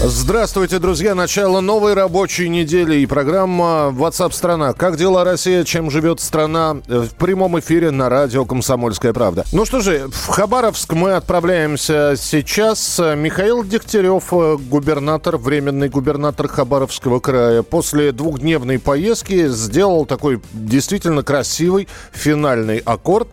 Здравствуйте, 0.00 0.78
друзья. 0.78 1.16
Начало 1.16 1.58
новой 1.58 1.92
рабочей 1.94 2.48
недели 2.48 3.00
и 3.00 3.06
программа 3.06 3.92
WhatsApp 3.92 4.32
страна. 4.32 4.72
Как 4.72 4.96
дела 4.96 5.24
Россия? 5.24 5.64
Чем 5.64 5.90
живет 5.90 6.20
страна? 6.20 6.76
В 6.86 7.08
прямом 7.16 7.58
эфире 7.58 7.90
на 7.90 8.08
радио 8.08 8.44
«Комсомольская 8.44 9.12
правда». 9.12 9.44
Ну 9.52 9.64
что 9.64 9.80
же, 9.80 10.06
в 10.08 10.28
Хабаровск 10.28 10.92
мы 10.92 11.14
отправляемся 11.14 12.14
сейчас. 12.16 13.00
Михаил 13.16 13.64
Дегтярев, 13.64 14.32
губернатор, 14.68 15.36
временный 15.36 15.88
губернатор 15.88 16.46
Хабаровского 16.46 17.18
края, 17.18 17.64
после 17.64 18.12
двухдневной 18.12 18.78
поездки 18.78 19.48
сделал 19.48 20.06
такой 20.06 20.40
действительно 20.52 21.24
красивый 21.24 21.88
финальный 22.12 22.78
аккорд 22.78 23.26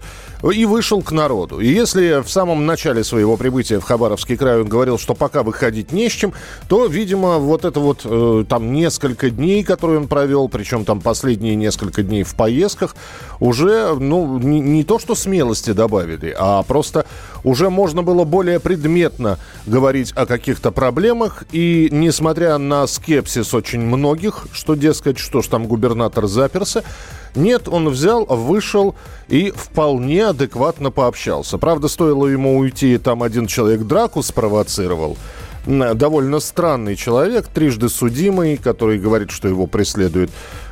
и 0.44 0.66
вышел 0.66 1.02
к 1.02 1.12
народу. 1.12 1.60
И 1.60 1.68
если 1.68 2.22
в 2.22 2.30
самом 2.30 2.66
начале 2.66 3.04
своего 3.04 3.38
прибытия 3.38 3.80
в 3.80 3.84
Хабаровский 3.84 4.38
край 4.38 4.62
он 4.62 4.68
говорил, 4.68 4.98
что 4.98 5.14
пока 5.16 5.44
выходить 5.44 5.92
не 5.92 6.10
с 6.10 6.12
чем, 6.12 6.34
то, 6.68 6.86
видимо, 6.86 7.38
вот 7.38 7.66
это 7.66 7.80
вот 7.80 8.02
э, 8.04 8.46
там 8.48 8.74
несколько 8.74 9.30
дней, 9.30 9.64
которые 9.64 10.00
он 10.00 10.08
провел, 10.08 10.50
причем 10.50 10.86
там 10.86 11.02
последние 11.02 11.56
несколько 11.56 12.04
дней 12.04 12.24
в 12.24 12.36
поездках, 12.36 12.96
уже, 13.40 13.96
ну, 13.96 14.38
не, 14.40 14.60
не 14.60 14.84
то 14.84 15.00
что 15.00 15.16
смелости 15.16 15.72
добавили, 15.72 16.36
а 16.38 16.64
просто 16.64 17.06
уже 17.44 17.70
можно 17.70 18.04
было 18.04 18.24
более 18.24 18.60
предметно 18.60 19.38
говорить 19.66 20.12
о 20.16 20.26
каких-то 20.26 20.72
проблемах. 20.72 21.44
И 21.52 21.90
несмотря 21.92 22.58
на 22.58 22.88
скепсис 22.88 23.54
очень 23.54 23.82
многих, 23.82 24.48
что, 24.52 24.76
дескать, 24.76 25.18
что 25.18 25.42
ж 25.42 25.48
там 25.48 25.68
губернатор 25.68 26.28
заперся, 26.28 26.84
нет, 27.36 27.68
он 27.68 27.90
взял, 27.90 28.26
вышел 28.26 28.96
и 29.28 29.52
вполне 29.52 30.28
адекватно 30.28 30.92
пообщался. 30.92 31.58
Правда, 31.58 31.88
стоило 31.88 32.28
ему 32.28 32.58
уйти, 32.58 32.98
там 32.98 33.24
один 33.24 33.48
человек 33.48 33.82
драку 33.82 34.22
спровоцировал. 34.24 35.18
Довольно 35.66 36.40
странный 36.40 36.96
человек, 36.96 37.48
трижды 37.48 37.90
судимый, 37.90 38.58
который 38.58 39.00
говорит, 39.00 39.32
что 39.32 39.48
его 39.48 39.68
преследует 39.68 40.30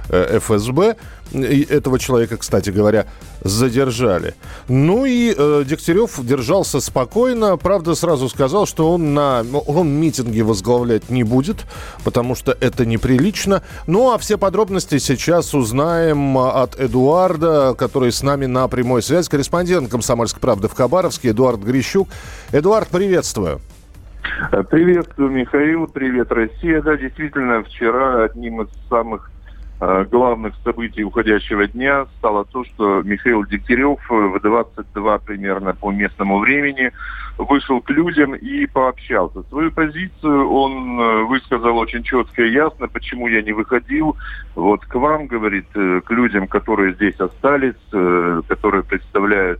Э, 0.09 0.39
ФСБ. 0.39 0.95
И 1.31 1.65
этого 1.67 1.97
человека, 1.97 2.37
кстати 2.37 2.69
говоря, 2.69 3.07
задержали. 3.41 4.35
Ну 4.67 5.05
и 5.05 5.33
э, 5.35 5.63
Дегтярев 5.65 6.19
держался 6.23 6.79
спокойно. 6.79 7.57
Правда, 7.57 7.95
сразу 7.95 8.29
сказал, 8.29 8.67
что 8.67 8.91
он, 8.91 9.13
на, 9.13 9.43
он 9.65 9.89
митинги 9.89 10.41
возглавлять 10.41 11.09
не 11.09 11.23
будет, 11.23 11.65
потому 12.03 12.35
что 12.35 12.55
это 12.59 12.85
неприлично. 12.85 13.63
Ну 13.87 14.11
а 14.11 14.17
все 14.17 14.37
подробности 14.37 14.99
сейчас 14.99 15.55
узнаем 15.55 16.37
от 16.37 16.79
Эдуарда, 16.79 17.73
который 17.75 18.11
с 18.11 18.21
нами 18.21 18.45
на 18.45 18.67
прямой 18.67 19.01
связи. 19.01 19.29
Корреспондент 19.29 19.89
«Комсомольской 19.89 20.41
правды» 20.41 20.67
в 20.67 20.73
Хабаровске 20.73 21.29
Эдуард 21.29 21.61
Грищук. 21.61 22.09
Эдуард, 22.51 22.89
приветствую. 22.89 23.61
Приветствую, 24.69 25.29
Михаил. 25.31 25.87
Привет, 25.87 26.31
Россия. 26.31 26.81
Да, 26.81 26.95
действительно, 26.97 27.63
вчера 27.63 28.23
одним 28.23 28.61
из 28.61 28.69
самых 28.89 29.31
Э, 29.85 30.05
главных 30.09 30.53
событий 30.63 31.03
уходящего 31.03 31.67
дня 31.67 32.05
стало 32.17 32.45
то, 32.45 32.63
что 32.63 33.01
Михаил 33.01 33.43
Дегтярев 33.43 33.99
в 34.09 34.39
22 34.39 35.17
примерно 35.19 35.73
по 35.73 35.91
местному 35.91 36.39
времени 36.39 36.91
вышел 37.37 37.81
к 37.81 37.89
людям 37.89 38.33
и 38.33 38.65
пообщался. 38.65 39.43
Свою 39.49 39.71
позицию 39.71 40.49
он 40.49 40.99
э, 41.01 41.23
высказал 41.23 41.77
очень 41.77 42.03
четко 42.03 42.43
и 42.43 42.53
ясно, 42.53 42.87
почему 42.87 43.27
я 43.27 43.41
не 43.41 43.51
выходил. 43.51 44.15
Вот 44.55 44.85
к 44.85 44.95
вам, 44.95 45.27
говорит, 45.27 45.67
э, 45.75 45.99
к 46.05 46.11
людям, 46.11 46.47
которые 46.47 46.93
здесь 46.93 47.19
остались, 47.19 47.73
которые 48.47 48.83
представляют, 48.83 49.59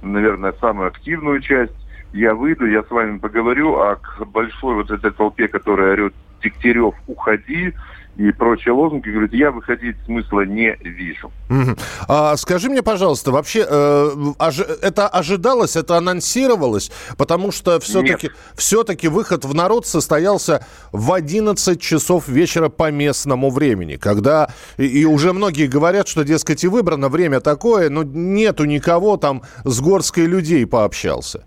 наверное, 0.00 0.52
самую 0.60 0.88
активную 0.88 1.40
часть 1.40 1.74
я 2.16 2.34
выйду, 2.34 2.66
я 2.66 2.82
с 2.82 2.90
вами 2.90 3.18
поговорю, 3.18 3.76
а 3.76 3.96
к 3.96 4.24
большой 4.26 4.74
вот 4.74 4.90
этой 4.90 5.12
толпе, 5.12 5.48
которая 5.48 5.92
орет 5.92 6.14
Дегтярев, 6.42 6.94
уходи, 7.06 7.74
и 8.16 8.32
прочие 8.32 8.72
лозунги, 8.72 9.10
говорит, 9.10 9.34
я 9.34 9.50
выходить 9.50 9.96
смысла 10.06 10.46
не 10.46 10.74
вижу. 10.80 11.30
Угу. 11.50 11.76
А, 12.08 12.36
скажи 12.36 12.70
мне, 12.70 12.82
пожалуйста, 12.82 13.30
вообще 13.30 13.66
э, 13.68 14.10
ожи, 14.38 14.62
это 14.80 15.06
ожидалось, 15.06 15.76
это 15.76 15.98
анонсировалось, 15.98 16.90
потому 17.18 17.52
что 17.52 17.78
все-таки 17.80 18.30
все-таки 18.54 19.08
выход 19.08 19.44
в 19.44 19.54
народ 19.54 19.86
состоялся 19.86 20.66
в 20.92 21.12
11 21.12 21.78
часов 21.78 22.26
вечера 22.28 22.70
по 22.70 22.90
местному 22.90 23.50
времени, 23.50 23.96
когда 23.96 24.48
и, 24.78 24.86
и 24.86 25.04
уже 25.04 25.34
многие 25.34 25.66
говорят, 25.66 26.08
что, 26.08 26.22
дескать, 26.24 26.64
и 26.64 26.68
выбрано 26.68 27.10
время 27.10 27.40
такое, 27.40 27.90
но 27.90 28.02
нету 28.02 28.64
никого 28.64 29.18
там 29.18 29.42
с 29.64 29.80
горской 29.80 30.24
людей 30.24 30.66
пообщался. 30.66 31.44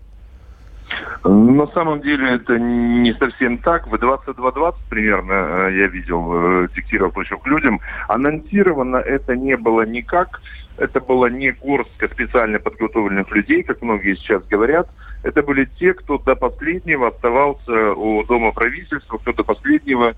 На 1.24 1.66
самом 1.68 2.00
деле 2.00 2.36
это 2.36 2.58
не 2.58 3.12
совсем 3.14 3.58
так. 3.58 3.86
В 3.86 3.94
22.20 3.94 4.74
примерно 4.88 5.32
э, 5.32 5.76
я 5.76 5.86
видел, 5.86 6.64
э, 6.64 6.68
диктировал 6.74 7.12
вышел 7.14 7.38
к 7.38 7.46
людям. 7.46 7.80
Анонсировано 8.08 8.96
это 8.96 9.36
не 9.36 9.56
было 9.56 9.82
никак. 9.82 10.40
Это 10.78 11.00
было 11.00 11.26
не 11.26 11.52
горстка 11.52 12.08
специально 12.08 12.58
подготовленных 12.58 13.30
людей, 13.32 13.62
как 13.62 13.82
многие 13.82 14.16
сейчас 14.16 14.42
говорят. 14.46 14.88
Это 15.22 15.42
были 15.42 15.68
те, 15.78 15.92
кто 15.92 16.16
до 16.16 16.34
последнего 16.34 17.08
оставался 17.08 17.92
у 17.92 18.24
Дома 18.24 18.52
правительства, 18.52 19.18
кто 19.18 19.34
до 19.34 19.44
последнего 19.44 20.14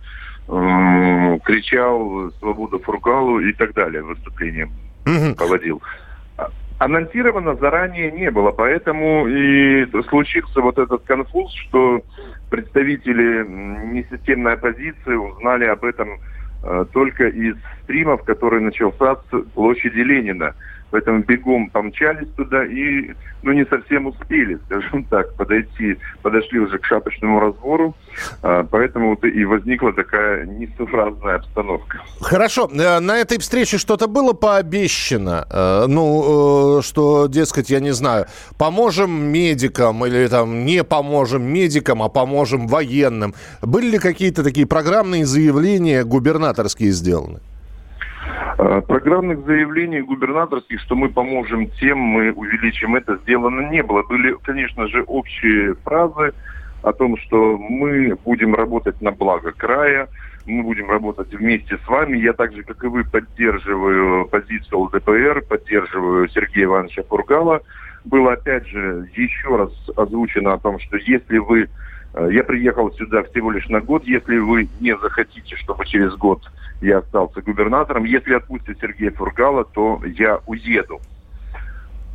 э, 0.49 1.39
кричал 1.44 2.31
«Свобода 2.39 2.78
Фургалу» 2.78 3.41
и 3.41 3.53
так 3.53 3.75
далее 3.75 4.03
выступлением 4.03 4.71
угу. 5.04 5.34
проводил 5.34 5.83
анонсировано 6.84 7.54
заранее 7.56 8.10
не 8.10 8.31
было, 8.31 8.50
поэтому 8.50 9.26
и 9.28 9.87
случился 10.09 10.60
вот 10.60 10.78
этот 10.78 11.04
конфуз, 11.04 11.53
что 11.54 12.03
представители 12.50 13.47
несистемной 13.47 14.54
оппозиции 14.54 15.15
узнали 15.15 15.65
об 15.66 15.84
этом 15.84 16.19
э, 16.65 16.84
только 16.92 17.28
из 17.28 17.56
стримов, 17.84 18.25
который 18.25 18.60
начался 18.60 19.16
с 19.16 19.42
площади 19.54 20.00
Ленина. 20.00 20.54
Поэтому 20.92 21.22
бегом 21.22 21.70
помчались 21.70 22.28
туда 22.36 22.66
и 22.66 23.12
ну, 23.42 23.53
не 23.53 23.64
совсем 23.64 24.06
успели, 24.06 24.58
скажем 24.66 25.04
так, 25.04 25.34
подойти, 25.34 25.97
подошли 26.20 26.60
уже 26.60 26.78
к 26.78 26.84
шапочному 26.84 27.41
разбору, 27.41 27.97
а, 28.42 28.62
поэтому 28.70 29.10
вот 29.10 29.25
и 29.25 29.44
возникла 29.47 29.94
такая 29.94 30.44
несообразная 30.44 31.36
обстановка. 31.36 32.03
Хорошо, 32.20 32.70
э, 32.70 33.00
на 33.00 33.16
этой 33.16 33.38
встрече 33.38 33.78
что-то 33.78 34.06
было 34.06 34.34
пообещано, 34.34 35.47
э, 35.50 35.86
ну, 35.88 36.78
э, 36.78 36.82
что, 36.82 37.26
дескать, 37.26 37.70
я 37.70 37.80
не 37.80 37.92
знаю, 37.92 38.26
поможем 38.59 39.10
медикам 39.32 40.04
или 40.04 40.28
там 40.28 40.66
не 40.66 40.84
поможем 40.84 41.42
медикам, 41.42 42.03
а 42.03 42.10
поможем 42.10 42.69
военным. 42.69 43.34
Были 43.62 43.92
ли 43.92 43.98
какие-то 43.98 44.44
такие 44.44 44.66
программные 44.66 45.24
заявления 45.24 46.04
губернаторские 46.04 46.91
сделаны? 46.91 47.41
Э, 48.58 48.82
программных 48.86 49.44
заявлений 49.44 50.03
губернаторских, 50.03 50.80
что 50.80 50.94
мы 50.94 51.08
поможем 51.08 51.69
тем, 51.80 51.98
мы 51.98 52.32
увеличим 52.32 52.97
это, 52.97 53.16
сделано 53.16 53.70
не 53.70 53.82
было. 53.82 54.03
Были, 54.03 54.36
конечно 54.42 54.88
же, 54.88 55.03
общие 55.03 55.75
фразы 55.84 56.32
о 56.82 56.92
том, 56.92 57.16
что 57.16 57.56
мы 57.56 58.16
будем 58.25 58.54
работать 58.54 59.00
на 59.00 59.12
благо 59.12 59.53
края, 59.53 60.08
мы 60.47 60.62
будем 60.64 60.91
работать 60.91 61.32
вместе 61.32 61.78
с 61.78 61.88
вами. 61.88 62.19
Я 62.19 62.32
так 62.32 62.53
же, 62.53 62.62
как 62.64 62.82
и 62.82 62.88
вы, 62.88 63.04
поддерживаю 63.04 64.26
позицию 64.26 64.80
ЛДПР, 64.80 65.44
поддерживаю 65.48 66.28
Сергея 66.28 66.64
Ивановича 66.64 67.03
Фургала. 67.04 67.60
Было, 68.04 68.33
опять 68.33 68.66
же, 68.66 69.09
еще 69.15 69.56
раз 69.56 69.71
озвучено 69.97 70.54
о 70.54 70.59
том, 70.59 70.80
что 70.80 70.97
если 70.97 71.39
вы 71.39 71.68
я 72.14 72.44
приехал 72.44 72.92
сюда 72.92 73.22
всего 73.24 73.50
лишь 73.50 73.68
на 73.68 73.80
год. 73.80 74.04
Если 74.04 74.38
вы 74.38 74.68
не 74.80 74.97
захотите, 74.98 75.56
чтобы 75.56 75.86
через 75.86 76.14
год 76.16 76.42
я 76.80 76.98
остался 76.98 77.41
губернатором, 77.41 78.04
если 78.04 78.34
отпустят 78.34 78.78
Сергея 78.80 79.12
Фургала, 79.12 79.64
то 79.64 80.00
я 80.04 80.41
уеду. 80.47 81.00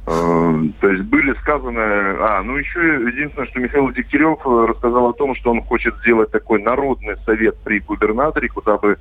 Э, 0.08 0.54
то 0.80 0.90
есть 0.90 1.04
были 1.04 1.34
сказаны... 1.42 1.82
А, 1.82 2.42
ну 2.44 2.56
еще 2.56 2.80
единственное, 2.80 3.48
что 3.48 3.60
Михаил 3.60 3.92
Дегтярев 3.92 4.40
э, 4.46 4.66
рассказал 4.70 5.10
о 5.10 5.14
том, 5.14 5.36
что 5.36 5.52
он 5.52 5.62
хочет 5.62 5.96
сделать 5.98 6.32
такой 6.32 6.62
народный 6.62 7.18
совет 7.26 7.58
при 7.64 7.80
губернаторе, 7.80 8.48
куда 8.48 8.78
бы 8.78 8.98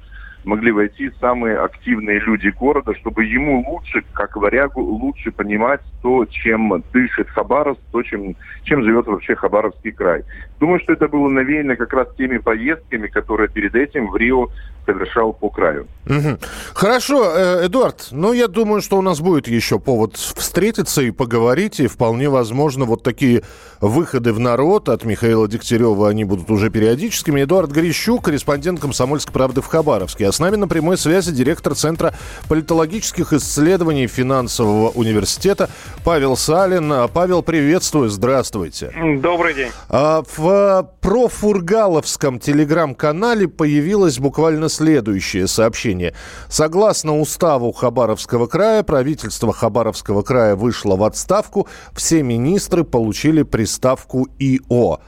могли 0.47 0.71
войти 0.71 1.11
самые 1.21 1.59
активные 1.59 2.21
люди 2.21 2.49
города, 2.49 2.95
чтобы 2.95 3.25
ему 3.25 3.69
лучше, 3.69 4.03
как 4.13 4.37
варягу, 4.37 4.81
лучше 4.81 5.33
понимать 5.33 5.81
то, 6.03 6.25
чем 6.25 6.83
дышит 6.93 7.29
Хабаровск, 7.29 7.81
то, 7.91 8.03
чем, 8.03 8.37
чем 8.63 8.85
живет 8.85 9.07
вообще 9.07 9.35
Хабаровский 9.35 9.91
край. 9.91 10.23
Думаю, 10.61 10.81
что 10.81 10.93
это 10.93 11.09
было 11.09 11.29
навеяно 11.29 11.75
как 11.77 11.93
раз 11.93 12.15
теми 12.17 12.39
поездками, 12.39 13.09
которые 13.09 13.49
перед 13.49 13.75
этим 13.75 14.07
в 14.07 14.17
Рио 14.17 14.49
совершал 14.87 15.33
по 15.33 15.51
краю. 15.51 15.87
Угу. 16.07 16.39
Хорошо, 16.75 17.33
э, 17.35 17.67
Эдуард, 17.67 18.09
ну 18.13 18.33
я 18.33 18.47
думаю, 18.47 18.81
что 18.81 18.97
у 18.97 19.03
нас 19.03 19.21
будет 19.21 19.49
еще 19.49 19.79
повод 19.79 20.17
встретиться 20.17 21.03
и 21.03 21.11
поговорить, 21.11 21.81
и 21.81 21.89
вполне 21.89 22.31
возможно 22.31 22.85
вот 22.85 23.03
такие 23.03 23.43
выходы 23.81 24.33
в 24.33 24.39
народ 24.39 24.89
от 24.89 25.05
Михаила 25.05 25.49
Дегтярева, 25.49 26.09
они 26.09 26.25
будут 26.25 26.51
уже 26.51 26.71
периодическими. 26.71 27.43
Эдуард 27.43 27.71
Грищук, 27.71 28.25
корреспондент 28.25 28.81
«Комсомольской 28.81 29.33
правды» 29.33 29.61
в 29.61 29.67
Хабаровске. 29.67 30.29
А 30.29 30.33
с 30.33 30.39
нами 30.39 30.57
на 30.57 30.69
прямой 30.69 30.97
связи 30.97 31.33
директор 31.33 31.75
Центра 31.75 32.15
политологических 32.49 33.33
исследований 33.33 34.07
финансового 34.07 34.91
университета 34.91 35.69
Павел 36.05 36.37
Салин. 36.37 37.09
Павел, 37.13 37.43
приветствую, 37.43 38.09
здравствуйте. 38.09 38.93
Добрый 39.21 39.55
день. 39.55 39.71
А, 39.89 40.23
в 40.37 40.91
профургаловском 41.01 42.39
телеграм-канале 42.39 43.49
появилось 43.49 44.19
буквально 44.19 44.69
следующее 44.77 45.47
сообщение. 45.47 46.15
Согласно 46.49 47.19
уставу 47.19 47.73
Хабаровского 47.73 48.47
края, 48.47 48.83
правительство 48.83 49.53
Хабаровского 49.53 50.23
края 50.23 50.57
вышло 50.57 50.97
в 50.97 51.03
отставку. 51.03 51.67
Все 51.93 52.23
министры 52.23 52.85
получили 52.85 53.43
приставку 53.43 54.29
ИО. 54.39 55.01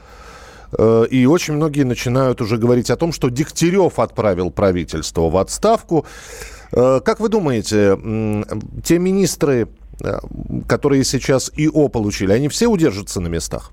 Э, 0.77 1.05
и 1.09 1.25
очень 1.25 1.53
многие 1.55 1.83
начинают 1.83 2.41
уже 2.41 2.57
говорить 2.57 2.89
о 2.89 2.95
том, 2.95 3.13
что 3.13 3.29
Дегтярев 3.29 3.99
отправил 3.99 4.51
правительство 4.51 5.29
в 5.29 5.37
отставку. 5.37 6.05
Э, 6.71 6.99
как 7.03 7.19
вы 7.19 7.29
думаете, 7.29 7.97
те 8.83 8.99
министры, 8.99 9.67
э, 10.01 10.19
которые 10.67 11.03
сейчас 11.03 11.51
ИО 11.55 11.87
получили, 11.89 12.33
они 12.33 12.49
все 12.49 12.67
удержатся 12.67 13.21
на 13.21 13.27
местах? 13.27 13.71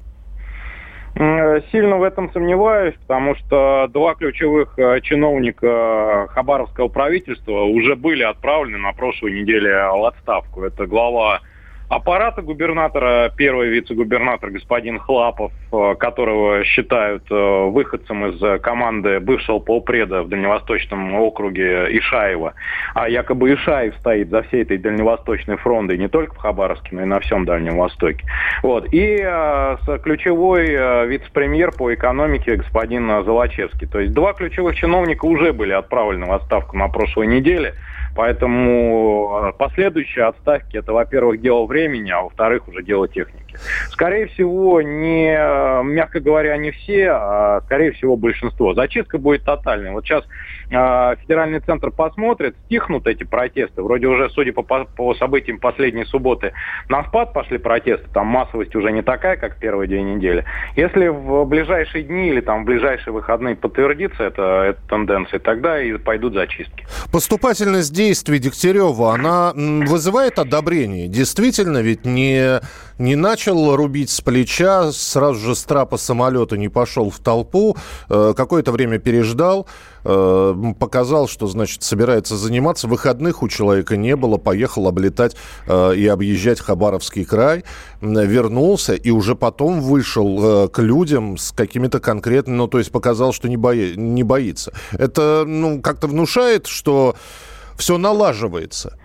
Сильно 1.18 1.96
в 1.96 2.02
этом 2.02 2.30
сомневаюсь, 2.32 2.94
потому 3.06 3.34
что 3.36 3.88
два 3.88 4.14
ключевых 4.14 4.74
чиновника 5.02 6.26
хабаровского 6.28 6.88
правительства 6.88 7.62
уже 7.62 7.96
были 7.96 8.22
отправлены 8.22 8.76
на 8.76 8.92
прошлой 8.92 9.40
неделе 9.40 9.72
в 9.72 10.04
отставку. 10.04 10.62
Это 10.62 10.86
глава 10.86 11.40
аппарата 11.88 12.42
губернатора, 12.42 13.32
первый 13.36 13.68
вице-губернатор 13.68 14.50
господин 14.50 14.98
Хлапов, 14.98 15.52
э, 15.72 15.94
которого 15.98 16.64
считают 16.64 17.24
э, 17.30 17.34
выходцем 17.70 18.26
из 18.26 18.60
команды 18.60 19.20
бывшего 19.20 19.58
полпреда 19.58 20.22
в 20.22 20.28
Дальневосточном 20.28 21.14
округе 21.14 21.86
Ишаева. 21.98 22.54
А 22.94 23.08
якобы 23.08 23.54
Ишаев 23.54 23.94
стоит 23.96 24.30
за 24.30 24.42
всей 24.42 24.62
этой 24.62 24.78
дальневосточной 24.78 25.56
фронтой 25.56 25.98
не 25.98 26.08
только 26.08 26.34
в 26.34 26.38
Хабаровске, 26.38 26.88
но 26.92 27.02
и 27.02 27.06
на 27.06 27.20
всем 27.20 27.44
Дальнем 27.44 27.76
Востоке. 27.76 28.24
Вот. 28.62 28.92
И 28.92 29.18
э, 29.22 29.76
ключевой 30.02 30.68
э, 30.70 31.06
вице-премьер 31.06 31.72
по 31.72 31.94
экономике 31.94 32.56
господин 32.56 33.08
Золочевский. 33.24 33.86
То 33.86 34.00
есть 34.00 34.12
два 34.12 34.32
ключевых 34.32 34.74
чиновника 34.76 35.24
уже 35.24 35.52
были 35.52 35.72
отправлены 35.72 36.26
в 36.26 36.32
отставку 36.32 36.76
на 36.76 36.88
прошлой 36.88 37.26
неделе. 37.26 37.74
Поэтому 38.16 39.50
э, 39.50 39.52
последующие 39.58 40.24
отставки 40.24 40.78
это, 40.78 40.94
во-первых, 40.94 41.40
дело 41.40 41.66
времени, 41.66 42.10
а 42.10 42.22
во-вторых, 42.22 42.66
уже 42.66 42.82
дело 42.82 43.06
техники. 43.06 43.56
Скорее 43.90 44.26
всего, 44.28 44.80
не, 44.80 45.36
э, 45.38 45.82
мягко 45.84 46.20
говоря, 46.20 46.56
не 46.56 46.70
все, 46.70 47.10
а 47.10 47.60
скорее 47.66 47.92
всего 47.92 48.16
большинство. 48.16 48.72
Зачистка 48.72 49.18
будет 49.18 49.44
тотальной. 49.44 49.90
Вот 49.90 50.06
сейчас 50.06 50.24
федеральный 50.68 51.60
центр 51.60 51.90
посмотрит, 51.90 52.56
стихнут 52.66 53.06
эти 53.06 53.24
протесты. 53.24 53.82
Вроде 53.82 54.06
уже, 54.06 54.30
судя 54.30 54.52
по, 54.52 54.62
по 54.62 55.14
событиям 55.14 55.58
последней 55.58 56.04
субботы, 56.04 56.52
на 56.88 57.04
спад 57.04 57.32
пошли 57.32 57.58
протесты. 57.58 58.08
Там 58.12 58.26
массовость 58.26 58.74
уже 58.74 58.90
не 58.92 59.02
такая, 59.02 59.36
как 59.36 59.56
первый 59.58 59.88
день 59.88 60.16
недели. 60.16 60.44
Если 60.74 61.08
в 61.08 61.44
ближайшие 61.44 62.04
дни 62.04 62.28
или 62.28 62.40
там 62.40 62.62
в 62.62 62.66
ближайшие 62.66 63.12
выходные 63.12 63.54
подтвердится 63.54 64.24
эта, 64.24 64.42
эта 64.70 64.80
тенденция, 64.88 65.38
тогда 65.38 65.80
и 65.80 65.96
пойдут 65.98 66.34
зачистки. 66.34 66.86
Поступательность 67.12 67.94
действий 67.94 68.38
Дегтярева, 68.38 69.14
она 69.14 69.52
вызывает 69.54 70.38
одобрение. 70.38 71.08
Действительно, 71.08 71.78
ведь 71.78 72.04
не, 72.04 72.60
не 72.98 73.14
начал 73.14 73.76
рубить 73.76 74.10
с 74.10 74.20
плеча, 74.20 74.90
сразу 74.92 75.38
же 75.38 75.54
с 75.54 75.64
трапа 75.64 75.96
самолета 75.96 76.56
не 76.56 76.69
пошел 76.69 77.10
в 77.10 77.19
толпу, 77.19 77.76
э, 78.08 78.34
какое-то 78.36 78.72
время 78.72 78.98
переждал, 78.98 79.66
показал, 80.79 81.29
что, 81.29 81.47
значит, 81.47 81.82
собирается 81.82 82.37
заниматься. 82.37 82.87
Выходных 82.87 83.43
у 83.43 83.49
человека 83.49 83.97
не 83.97 84.17
было, 84.17 84.37
поехал 84.37 84.87
облетать 84.88 85.37
э, 85.67 85.94
и 85.97 86.06
объезжать 86.06 86.61
Хабаровский 86.61 87.25
край, 87.25 87.64
вернулся 88.00 88.94
и 88.94 89.11
уже 89.11 89.35
потом 89.35 89.81
вышел 89.81 90.69
к 90.69 90.79
людям 90.79 91.37
с 91.38 91.53
какими-то 91.53 92.00
конкретными, 92.00 92.56
ну, 92.56 92.69
то 92.69 92.79
есть 92.79 92.91
показал, 92.91 93.32
что 93.32 93.49
не, 93.49 93.56
бои, 93.56 93.97
не 93.97 94.23
боится. 94.23 94.73
Это, 94.93 95.44
ну, 95.47 95.81
как-то 95.81 96.06
внушает, 96.06 96.67
что 96.67 97.17
все 97.76 97.99
налаживается. 97.99 98.99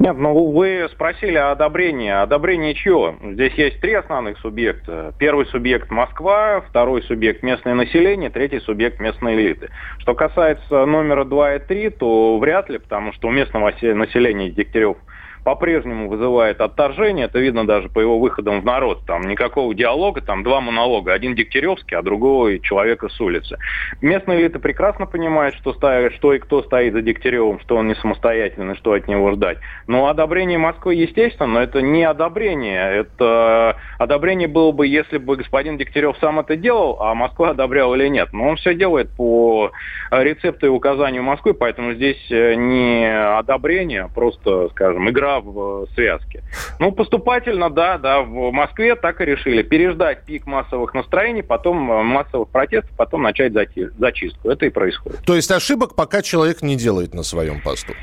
Нет, 0.00 0.16
ну 0.16 0.50
вы 0.52 0.88
спросили 0.92 1.36
о 1.36 1.50
одобрении. 1.50 2.10
Одобрение 2.10 2.72
чего? 2.72 3.16
Здесь 3.22 3.52
есть 3.52 3.82
три 3.82 3.92
основных 3.92 4.38
субъекта. 4.38 5.12
Первый 5.18 5.44
субъект 5.44 5.90
Москва, 5.90 6.62
второй 6.62 7.02
субъект 7.02 7.42
местное 7.42 7.74
население, 7.74 8.30
третий 8.30 8.60
субъект 8.60 8.98
местные 8.98 9.36
элиты. 9.36 9.68
Что 9.98 10.14
касается 10.14 10.86
номера 10.86 11.24
два 11.24 11.56
и 11.56 11.58
три, 11.58 11.90
то 11.90 12.38
вряд 12.38 12.70
ли, 12.70 12.78
потому 12.78 13.12
что 13.12 13.28
у 13.28 13.30
местного 13.30 13.70
населения 13.82 14.48
Дегтярев– 14.48 14.96
по-прежнему 15.44 16.08
вызывает 16.08 16.60
отторжение. 16.60 17.26
Это 17.26 17.38
видно 17.38 17.66
даже 17.66 17.88
по 17.88 18.00
его 18.00 18.18
выходам 18.18 18.60
в 18.60 18.64
народ. 18.64 19.04
Там 19.06 19.22
никакого 19.22 19.74
диалога, 19.74 20.20
там 20.20 20.42
два 20.42 20.60
монолога. 20.60 21.12
Один 21.12 21.34
Дегтяревский, 21.34 21.96
а 21.96 22.02
другой 22.02 22.60
человека 22.60 23.08
с 23.08 23.20
улицы. 23.20 23.58
Местная 24.00 24.40
элита 24.40 24.58
прекрасно 24.58 25.06
понимает, 25.06 25.54
что, 25.54 25.72
ставит, 25.74 26.14
что 26.14 26.32
и 26.32 26.38
кто 26.38 26.62
стоит 26.62 26.92
за 26.92 27.02
Дегтяревым, 27.02 27.60
что 27.60 27.76
он 27.76 27.88
не 27.88 27.94
самостоятельный, 27.96 28.76
что 28.76 28.92
от 28.92 29.08
него 29.08 29.32
ждать. 29.32 29.58
Но 29.86 30.08
одобрение 30.08 30.58
Москвы, 30.58 30.94
естественно, 30.94 31.48
но 31.48 31.60
это 31.60 31.80
не 31.82 32.04
одобрение. 32.04 33.00
Это 33.00 33.76
одобрение 33.98 34.48
было 34.48 34.72
бы, 34.72 34.86
если 34.86 35.18
бы 35.18 35.36
господин 35.36 35.78
Дегтярев 35.78 36.16
сам 36.20 36.40
это 36.40 36.56
делал, 36.56 36.98
а 37.00 37.14
Москва 37.14 37.50
одобряла 37.50 37.94
или 37.94 38.08
нет. 38.08 38.32
Но 38.32 38.48
он 38.48 38.56
все 38.56 38.74
делает 38.74 39.10
по 39.10 39.72
рецепту 40.10 40.66
и 40.66 40.68
указанию 40.70 41.22
Москвы, 41.22 41.54
поэтому 41.54 41.94
здесь 41.94 42.20
э, 42.30 42.54
не 42.54 43.06
одобрение, 43.38 44.02
а 44.02 44.08
просто, 44.08 44.68
скажем, 44.70 45.08
игра 45.08 45.29
игра 45.30 45.40
в 45.40 45.86
связке. 45.94 46.42
Ну, 46.78 46.92
поступательно, 46.92 47.70
да, 47.70 47.98
да, 47.98 48.22
в 48.22 48.50
Москве 48.50 48.96
так 48.96 49.20
и 49.20 49.24
решили. 49.24 49.62
Переждать 49.62 50.24
пик 50.24 50.46
массовых 50.46 50.94
настроений, 50.94 51.42
потом 51.42 51.90
э, 51.90 52.02
массовых 52.02 52.48
протестов, 52.48 52.90
потом 52.96 53.22
начать 53.22 53.52
зачистку. 53.52 54.50
Это 54.50 54.66
и 54.66 54.70
происходит. 54.70 55.20
То 55.24 55.34
есть 55.34 55.50
ошибок 55.50 55.94
пока 55.94 56.22
человек 56.22 56.62
не 56.62 56.76
делает 56.76 57.14
на 57.14 57.22
своем 57.22 57.60
посту? 57.60 57.94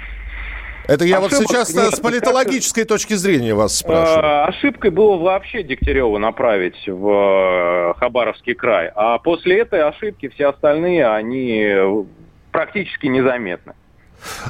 Это 0.87 1.03
я 1.03 1.17
Ошибок, 1.17 1.39
вот 1.39 1.47
сейчас 1.49 1.75
нет, 1.75 1.93
с 1.95 1.99
политологической 1.99 2.83
как... 2.83 2.89
точки 2.89 3.15
зрения 3.15 3.53
вас 3.53 3.75
спрашиваю. 3.75 4.23
Э, 4.23 4.43
ошибкой 4.45 4.91
было 4.91 5.17
вообще 5.17 5.61
Дегтярева 5.61 6.17
направить 6.17 6.87
в 6.87 7.09
э, 7.09 7.93
Хабаровский 7.99 8.53
край. 8.53 8.89
А 8.95 9.17
после 9.17 9.59
этой 9.59 9.81
ошибки 9.83 10.29
все 10.29 10.47
остальные, 10.47 11.05
они 11.05 11.75
практически 12.51 13.07
незаметны. 13.07 13.73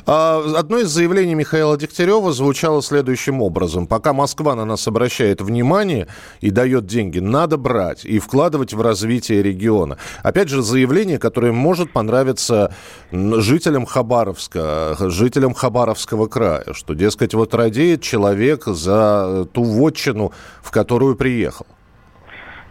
А, 0.05 0.43
одно 0.57 0.79
из 0.79 0.89
заявлений 0.89 1.35
Михаила 1.35 1.77
Дегтярева 1.77 2.31
звучало 2.31 2.81
следующим 2.81 3.41
образом. 3.41 3.87
Пока 3.87 4.13
Москва 4.13 4.55
на 4.55 4.65
нас 4.65 4.87
обращает 4.87 5.41
внимание 5.41 6.07
и 6.41 6.49
дает 6.49 6.85
деньги, 6.85 7.19
надо 7.19 7.57
брать 7.57 8.05
и 8.05 8.19
вкладывать 8.19 8.73
в 8.73 8.81
развитие 8.81 9.43
региона. 9.43 9.97
Опять 10.23 10.49
же, 10.49 10.61
заявление, 10.61 11.19
которое 11.19 11.51
может 11.51 11.91
понравиться 11.91 12.73
жителям 13.11 13.85
Хабаровска, 13.85 14.95
жителям 14.99 15.53
Хабаровского 15.53 16.27
края, 16.27 16.65
что, 16.71 16.93
дескать, 16.93 17.33
вот 17.33 17.53
радеет 17.53 18.01
человек 18.01 18.65
за 18.65 19.47
ту 19.53 19.63
вотчину, 19.63 20.31
в 20.61 20.71
которую 20.71 21.15
приехал. 21.15 21.65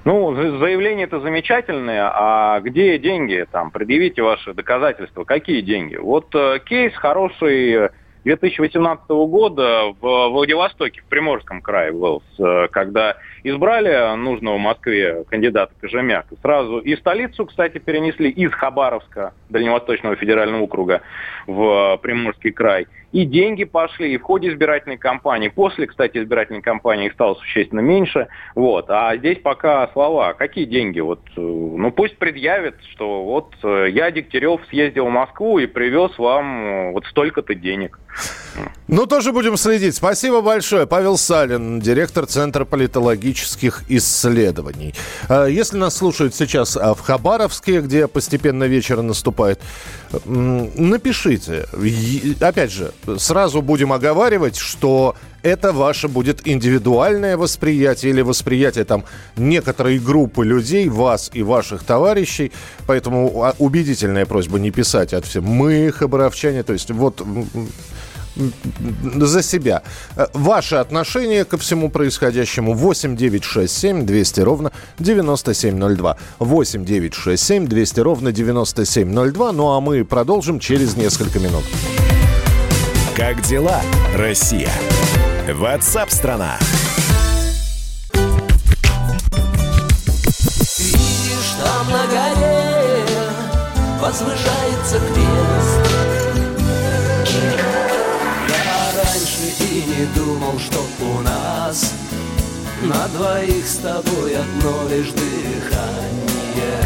Ну, 0.06 0.32
заявление 0.36 1.06
это 1.08 1.18
замечательное, 1.18 2.08
а 2.14 2.60
где 2.60 2.96
деньги? 2.96 3.44
Там, 3.50 3.72
предъявите 3.72 4.22
ваши 4.22 4.54
доказательства. 4.54 5.24
Какие 5.24 5.62
деньги? 5.62 5.96
Вот 5.96 6.32
э, 6.32 6.60
кейс 6.64 6.94
хороший 6.94 7.88
2018 8.22 9.08
года 9.08 9.92
в 10.00 10.28
Владивостоке, 10.28 11.00
в 11.00 11.04
Приморском 11.06 11.60
крае 11.60 11.90
был, 11.90 12.22
когда 12.70 13.16
избрали 13.42 14.16
нужного 14.16 14.56
в 14.56 14.60
Москве 14.60 15.24
кандидата 15.28 15.72
Кожемяка. 15.80 16.36
Сразу 16.40 16.78
и 16.78 16.94
столицу, 16.96 17.46
кстати, 17.46 17.78
перенесли 17.78 18.30
из 18.30 18.52
Хабаровска, 18.52 19.32
Дальневосточного 19.48 20.14
федерального 20.14 20.62
округа, 20.62 21.02
в 21.48 21.98
Приморский 22.02 22.52
край. 22.52 22.86
И 23.12 23.24
деньги 23.24 23.64
пошли, 23.64 24.12
и 24.12 24.18
в 24.18 24.22
ходе 24.22 24.48
избирательной 24.48 24.98
кампании. 24.98 25.48
После, 25.48 25.86
кстати, 25.86 26.18
избирательной 26.18 26.62
кампании 26.62 27.06
их 27.06 27.12
стало 27.12 27.34
существенно 27.34 27.80
меньше. 27.80 28.28
Вот. 28.54 28.90
А 28.90 29.16
здесь 29.16 29.38
пока 29.38 29.88
слова. 29.92 30.34
Какие 30.34 30.64
деньги? 30.64 31.00
Вот, 31.00 31.20
э, 31.36 31.40
ну 31.40 31.90
пусть 31.92 32.18
предъявят, 32.18 32.76
что 32.92 33.24
вот 33.24 33.54
э, 33.62 33.86
я, 33.90 34.10
Дегтярев, 34.10 34.60
съездил 34.68 35.06
в 35.06 35.10
Москву 35.10 35.58
и 35.58 35.66
привез 35.66 36.18
вам 36.18 36.66
э, 36.66 36.92
вот 36.92 37.06
столько-то 37.06 37.54
денег. 37.54 37.98
Ну, 38.88 39.06
тоже 39.06 39.32
будем 39.32 39.56
следить. 39.56 39.96
Спасибо 39.96 40.40
большое. 40.40 40.86
Павел 40.86 41.18
Салин, 41.18 41.80
директор 41.80 42.26
Центра 42.26 42.64
политологических 42.64 43.82
исследований. 43.88 44.94
А, 45.28 45.46
если 45.46 45.76
нас 45.76 45.96
слушают 45.96 46.34
сейчас 46.34 46.76
а, 46.76 46.94
в 46.94 47.00
Хабаровске, 47.00 47.80
где 47.80 48.06
постепенно 48.06 48.64
вечер 48.64 49.02
наступает, 49.02 49.60
напишите. 50.24 51.66
Опять 52.40 52.72
же, 52.72 52.92
сразу 53.18 53.60
будем 53.60 53.92
оговаривать, 53.92 54.56
что 54.56 55.16
это 55.42 55.72
ваше 55.72 56.08
будет 56.08 56.46
индивидуальное 56.46 57.36
восприятие 57.36 58.10
или 58.10 58.20
восприятие 58.20 58.84
там 58.84 59.04
некоторой 59.36 59.98
группы 59.98 60.44
людей, 60.44 60.88
вас 60.88 61.30
и 61.32 61.42
ваших 61.42 61.84
товарищей. 61.84 62.52
Поэтому 62.86 63.42
а, 63.42 63.54
убедительная 63.58 64.26
просьба 64.26 64.58
не 64.58 64.70
писать 64.70 65.12
от 65.12 65.24
всех. 65.24 65.42
Мы, 65.42 65.92
хабаровчане, 65.92 66.62
то 66.62 66.72
есть 66.72 66.90
вот 66.90 67.24
за 69.14 69.42
себя. 69.42 69.82
Э, 70.16 70.26
ваше 70.32 70.76
отношение 70.76 71.44
ко 71.44 71.56
всему 71.58 71.90
происходящему 71.90 72.74
8 72.74 73.16
9 73.16 73.44
6 73.44 73.72
7 73.72 74.06
200 74.06 74.40
ровно 74.40 74.72
9702. 74.98 76.16
8 76.38 76.84
9 76.84 77.14
6 77.14 77.42
7 77.42 77.66
200 77.66 78.00
ровно 78.00 78.32
9702. 78.32 79.52
Ну 79.52 79.72
а 79.72 79.80
мы 79.80 80.04
продолжим 80.04 80.60
через 80.60 80.96
несколько 80.96 81.38
минут. 81.38 81.64
Как 83.16 83.40
дела, 83.42 83.80
Россия? 84.14 84.70
Ватсап-страна! 85.50 86.58
Видишь, 90.78 91.54
там 91.62 91.90
на 91.90 92.06
горе 92.06 93.06
возвышается 94.00 95.00
крест. 95.00 95.75
Не 99.96 100.04
думал, 100.14 100.58
что 100.58 100.84
у 101.00 101.20
нас 101.20 101.94
на 102.82 103.08
двоих 103.08 103.66
с 103.66 103.76
тобой 103.76 104.36
одно 104.36 104.88
лишь 104.90 105.10
дыхание. 105.10 106.82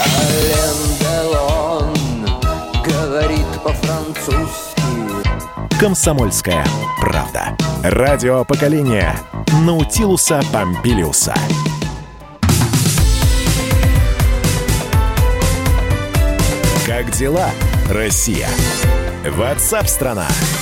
Ален 0.00 0.76
Делон 1.00 1.94
говорит 2.84 3.46
по-французски 3.62 4.82
«Комсомольская 5.78 6.64
правда». 7.00 7.56
Радио 7.84 8.44
поколения 8.44 9.16
Наутилуса 9.64 10.42
Помпилиуса. 10.52 11.34
Как 16.86 17.10
дела, 17.12 17.50
Россия? 17.88 18.48
Ватсап-страна! 19.28 20.26
страна 20.28 20.60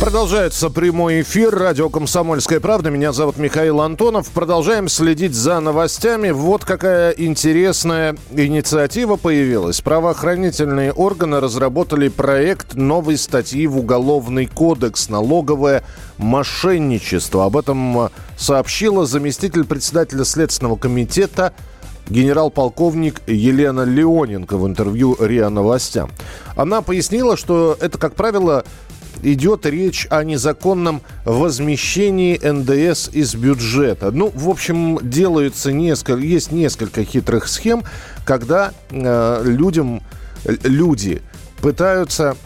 Продолжается 0.00 0.68
прямой 0.70 1.22
эфир. 1.22 1.52
Радио 1.52 1.88
«Комсомольская 1.88 2.60
правда». 2.60 2.90
Меня 2.90 3.12
зовут 3.12 3.38
Михаил 3.38 3.80
Антонов. 3.80 4.28
Продолжаем 4.28 4.88
следить 4.88 5.34
за 5.34 5.58
новостями. 5.58 6.30
Вот 6.30 6.64
какая 6.64 7.12
интересная 7.12 8.14
инициатива 8.30 9.16
появилась. 9.16 9.80
Правоохранительные 9.80 10.92
органы 10.92 11.40
разработали 11.40 12.08
проект 12.08 12.74
новой 12.74 13.16
статьи 13.16 13.66
в 13.66 13.78
Уголовный 13.78 14.46
кодекс 14.46 15.08
«Налоговое 15.08 15.82
мошенничество». 16.18 17.46
Об 17.46 17.56
этом 17.56 18.10
сообщила 18.36 19.06
заместитель 19.06 19.64
председателя 19.64 20.24
Следственного 20.24 20.76
комитета 20.76 21.54
генерал-полковник 22.08 23.22
Елена 23.26 23.82
Леоненко 23.82 24.56
в 24.56 24.66
интервью 24.66 25.16
РИА 25.18 25.48
Новостям. 25.48 26.10
Она 26.56 26.82
пояснила, 26.82 27.36
что 27.36 27.76
это, 27.80 27.98
как 27.98 28.14
правило, 28.14 28.64
идет 29.22 29.66
речь 29.66 30.06
о 30.10 30.24
незаконном 30.24 31.02
возмещении 31.24 32.36
НДС 32.36 33.08
из 33.12 33.34
бюджета. 33.34 34.10
Ну, 34.10 34.30
в 34.34 34.48
общем, 34.48 34.98
делаются 35.02 35.72
несколько, 35.72 36.20
есть 36.20 36.52
несколько 36.52 37.04
хитрых 37.04 37.48
схем, 37.48 37.84
когда 38.24 38.72
э, 38.90 39.42
людям, 39.44 40.02
люди 40.44 41.22
пытаются 41.60 42.36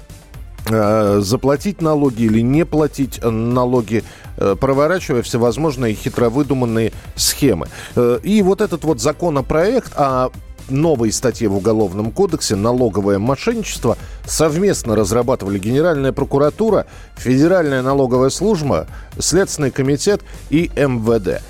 э, 0.69 1.21
заплатить 1.21 1.83
налоги 1.83 2.23
или 2.23 2.41
не 2.41 2.65
платить 2.65 3.21
налоги, 3.23 4.05
э, 4.37 4.57
проворачивая 4.59 5.23
всевозможные 5.23 5.95
хитро 5.95 6.31
выдуманные 6.31 6.93
схемы. 7.17 7.69
Э, 7.97 8.19
и 8.23 8.43
вот 8.43 8.61
этот 8.61 8.85
вот 8.85 9.01
законопроект 9.01 9.93
о 9.97 10.31
новой 10.71 11.13
статье 11.13 11.49
в 11.49 11.57
Уголовном 11.57 12.13
кодексе 12.13 12.57
«Налоговое 12.57 13.19
мошенничество» 13.19 13.97
совместно 14.25 14.97
разрабатывали 14.97 15.59
Генеральная 15.59 16.13
прокуратура, 16.13 16.87
Федеральная 17.17 17.83
налоговая 17.83 18.31
служба, 18.31 18.87
Следственный 19.19 19.71
комитет 19.71 20.23
и 20.51 20.71
МВД. 20.77 21.43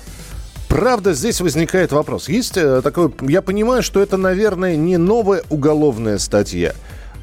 Правда, 0.67 1.13
здесь 1.13 1.41
возникает 1.41 1.91
вопрос. 1.91 2.29
Есть 2.29 2.55
э, 2.55 2.81
такой... 2.81 3.13
Я 3.21 3.41
понимаю, 3.41 3.83
что 3.83 4.01
это, 4.01 4.15
наверное, 4.15 4.77
не 4.77 4.95
новая 4.95 5.43
уголовная 5.49 6.17
статья, 6.17 6.73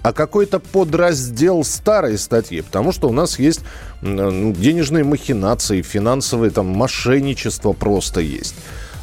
а 0.03 0.13
какой-то 0.13 0.59
подраздел 0.61 1.65
старой 1.65 2.19
статьи, 2.19 2.61
потому 2.61 2.93
что 2.93 3.09
у 3.09 3.13
нас 3.13 3.39
есть 3.39 3.61
ну, 4.03 4.53
денежные 4.53 5.03
махинации, 5.03 5.81
финансовые 5.81 6.51
там 6.51 6.67
мошенничество 6.67 7.73
просто 7.73 8.21
есть 8.21 8.55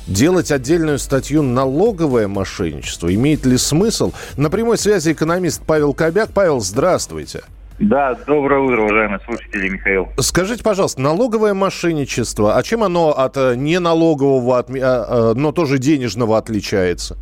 делать 0.07 0.51
отдельную 0.51 0.99
статью 0.99 1.41
«Налоговое 1.41 2.27
мошенничество» 2.27 3.13
имеет 3.13 3.45
ли 3.45 3.57
смысл? 3.57 4.13
На 4.37 4.49
прямой 4.49 4.77
связи 4.77 5.11
экономист 5.11 5.63
Павел 5.65 5.93
Кобяк. 5.93 6.29
Павел, 6.33 6.59
здравствуйте. 6.59 7.41
Да, 7.79 8.15
доброе 8.25 8.61
утро, 8.61 8.83
уважаемые 8.83 9.19
слушатели, 9.25 9.67
Михаил. 9.67 10.07
Скажите, 10.19 10.63
пожалуйста, 10.63 11.01
налоговое 11.01 11.53
мошенничество, 11.53 12.55
а 12.55 12.63
чем 12.63 12.83
оно 12.83 13.09
от 13.09 13.35
э, 13.35 13.55
неналогового, 13.57 14.59
от, 14.59 14.69
а, 14.69 15.33
но 15.33 15.51
тоже 15.51 15.77
денежного 15.77 16.37
отличается? 16.37 17.17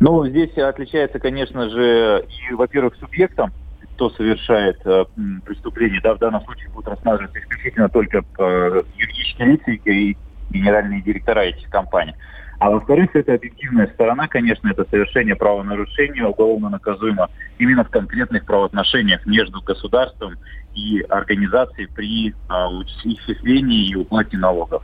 Ну, 0.00 0.26
здесь 0.26 0.58
отличается, 0.58 1.20
конечно 1.20 1.70
же, 1.70 2.26
и, 2.50 2.54
во-первых, 2.54 2.96
субъектом, 2.96 3.52
кто 3.94 4.10
совершает 4.10 4.80
э, 4.84 5.04
преступление, 5.46 6.00
да, 6.02 6.14
в 6.14 6.18
данном 6.18 6.42
случае 6.42 6.70
будут 6.70 6.88
рассматриваться 6.88 7.38
исключительно 7.38 7.88
только 7.88 8.24
э, 8.38 8.82
юридические 8.96 9.52
лица 9.52 9.70
и 9.70 10.16
генеральные 10.54 11.02
директора 11.02 11.40
этих 11.40 11.68
компаний. 11.68 12.14
А 12.60 12.70
во-вторых, 12.70 13.10
это 13.14 13.34
объективная 13.34 13.88
сторона, 13.88 14.28
конечно, 14.28 14.70
это 14.70 14.86
совершение 14.88 15.34
правонарушения 15.34 16.24
уголовно 16.24 16.70
наказуемо 16.70 17.28
именно 17.58 17.84
в 17.84 17.90
конкретных 17.90 18.46
правоотношениях 18.46 19.26
между 19.26 19.60
государством 19.60 20.36
и 20.74 21.00
организацией 21.08 21.88
при 21.88 22.34
а, 22.48 22.68
исчислении 23.04 23.90
и 23.90 23.96
уплате 23.96 24.38
налогов. 24.38 24.82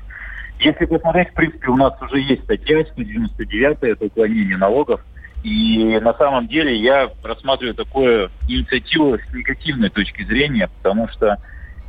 Если 0.58 0.84
посмотреть, 0.84 1.30
в 1.30 1.34
принципе, 1.34 1.68
у 1.68 1.76
нас 1.76 1.94
уже 2.02 2.20
есть 2.20 2.44
статья 2.44 2.84
199, 2.84 3.78
это 3.80 4.04
уклонение 4.04 4.58
налогов, 4.58 5.00
и 5.42 5.98
на 6.02 6.12
самом 6.14 6.48
деле 6.48 6.76
я 6.76 7.08
рассматриваю 7.22 7.74
такую 7.74 8.30
инициативу 8.46 9.16
с 9.16 9.34
негативной 9.34 9.88
точки 9.88 10.22
зрения, 10.24 10.68
потому 10.82 11.08
что 11.08 11.38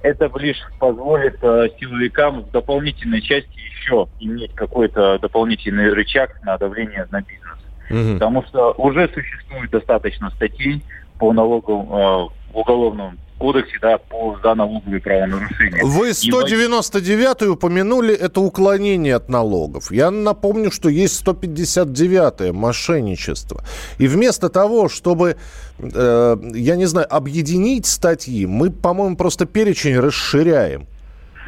это 0.03 0.31
лишь 0.37 0.61
позволит 0.79 1.37
э, 1.41 1.69
силовикам 1.79 2.41
в 2.41 2.51
дополнительной 2.51 3.21
части 3.21 3.49
еще 3.81 4.07
иметь 4.19 4.53
какой-то 4.53 5.19
дополнительный 5.19 5.93
рычаг 5.93 6.39
на 6.43 6.57
давление 6.57 7.07
на 7.11 7.21
бизнес. 7.21 7.59
Угу. 7.89 8.13
Потому 8.13 8.43
что 8.43 8.71
уже 8.77 9.09
существует 9.13 9.69
достаточно 9.71 10.29
статей 10.31 10.83
по 11.19 11.33
налогу 11.33 11.73
э, 11.73 12.53
уголовному 12.53 13.13
кодексе 13.41 13.77
да, 13.81 13.97
по, 13.97 14.37
налоговые 14.55 15.01
правонарушения. 15.01 15.83
Вы 15.83 16.13
199 16.13 17.43
упомянули 17.49 18.13
это 18.13 18.39
уклонение 18.39 19.15
от 19.15 19.29
налогов. 19.29 19.91
Я 19.91 20.11
напомню, 20.11 20.71
что 20.71 20.89
есть 20.89 21.25
159-е 21.25 22.51
мошенничество. 22.53 23.63
И 23.97 24.07
вместо 24.07 24.49
того, 24.49 24.89
чтобы, 24.89 25.35
э, 25.79 26.37
я 26.53 26.75
не 26.75 26.85
знаю, 26.85 27.07
объединить 27.09 27.85
статьи, 27.87 28.45
мы, 28.45 28.69
по-моему, 28.69 29.15
просто 29.17 29.45
перечень 29.45 29.99
расширяем. 29.99 30.85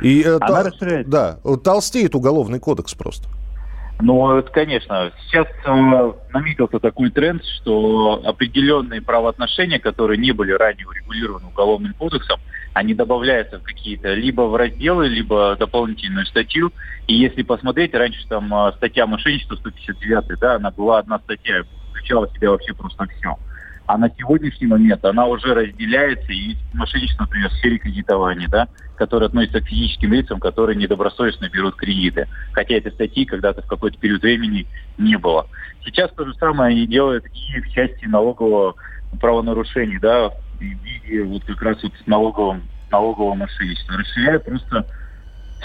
И, 0.02 0.24
э, 0.24 0.38
Она 0.42 0.64
расширяется. 0.64 1.12
Да, 1.12 1.38
толстеет 1.64 2.16
уголовный 2.16 2.60
кодекс 2.60 2.94
просто. 2.96 3.28
Ну, 4.00 4.38
это, 4.38 4.50
конечно, 4.52 5.14
сейчас 5.28 5.48
э, 5.66 6.14
наметился 6.34 6.80
такой 6.80 7.10
тренд, 7.12 7.44
что 7.46 8.22
определенные 8.26 9.02
правоотношения, 9.02 9.80
которые 9.80 10.18
не 10.18 10.32
были 10.32 10.52
ранее 10.52 10.88
урегулированы 10.88 11.48
уголовным 11.48 11.94
кодексом, 11.94 12.40
они 12.74 12.96
добавляются 12.96 13.60
в 13.60 13.64
какие-то 13.64 14.14
либо 14.14 14.42
в 14.42 14.56
разделы, 14.56 15.08
либо 15.08 15.56
дополнительную 15.58 16.26
статью. 16.26 16.72
И 17.08 17.14
если 17.14 17.44
посмотреть, 17.44 17.94
раньше 17.94 18.28
там 18.28 18.54
э, 18.54 18.74
статья 18.78 19.06
мошенничества 19.06 19.56
159, 19.56 20.40
да, 20.40 20.56
она 20.56 20.72
была 20.72 21.00
одна 21.00 21.20
статья, 21.20 21.64
включала 21.92 22.28
в 22.28 22.34
себя 22.34 22.50
вообще 22.50 22.74
просто 22.74 23.06
все. 23.20 23.38
А 23.86 23.98
на 23.98 24.10
сегодняшний 24.18 24.68
момент 24.68 25.04
она 25.04 25.26
уже 25.26 25.54
разделяется, 25.54 26.32
и 26.32 26.56
мошенничество, 26.74 27.24
например, 27.24 27.50
в 27.50 27.54
сфере 27.54 27.78
кредитования, 27.78 28.48
да, 28.48 28.68
которые 28.96 29.28
относятся 29.28 29.62
к 29.62 29.68
физическим 29.68 30.14
лицам, 30.14 30.40
которые 30.40 30.78
недобросовестно 30.78 31.50
берут 31.50 31.76
кредиты. 31.76 32.28
Хотя 32.54 32.76
этой 32.76 32.92
статьи 32.94 33.26
когда-то 33.26 33.62
в 33.62 33.68
какой-то 33.68 33.98
период 33.98 34.22
времени 34.22 34.68
не 34.98 35.18
было. 35.18 35.48
Сейчас 35.84 36.12
то 36.12 36.26
же 36.26 36.34
самое 36.36 36.72
они 36.72 36.88
делают 36.88 37.26
и 37.26 37.60
в 37.60 37.70
части 37.72 38.06
налогового 38.06 38.76
правонарушений, 39.20 40.00
да, 40.00 40.32
виде 40.64 41.24
вот 41.24 41.44
как 41.46 41.62
раз 41.62 41.84
вот 41.84 41.94
налогового, 42.06 42.62
налогового 42.92 43.36
мошенничества, 43.36 43.98
расширяя 43.98 44.40
просто 44.40 44.88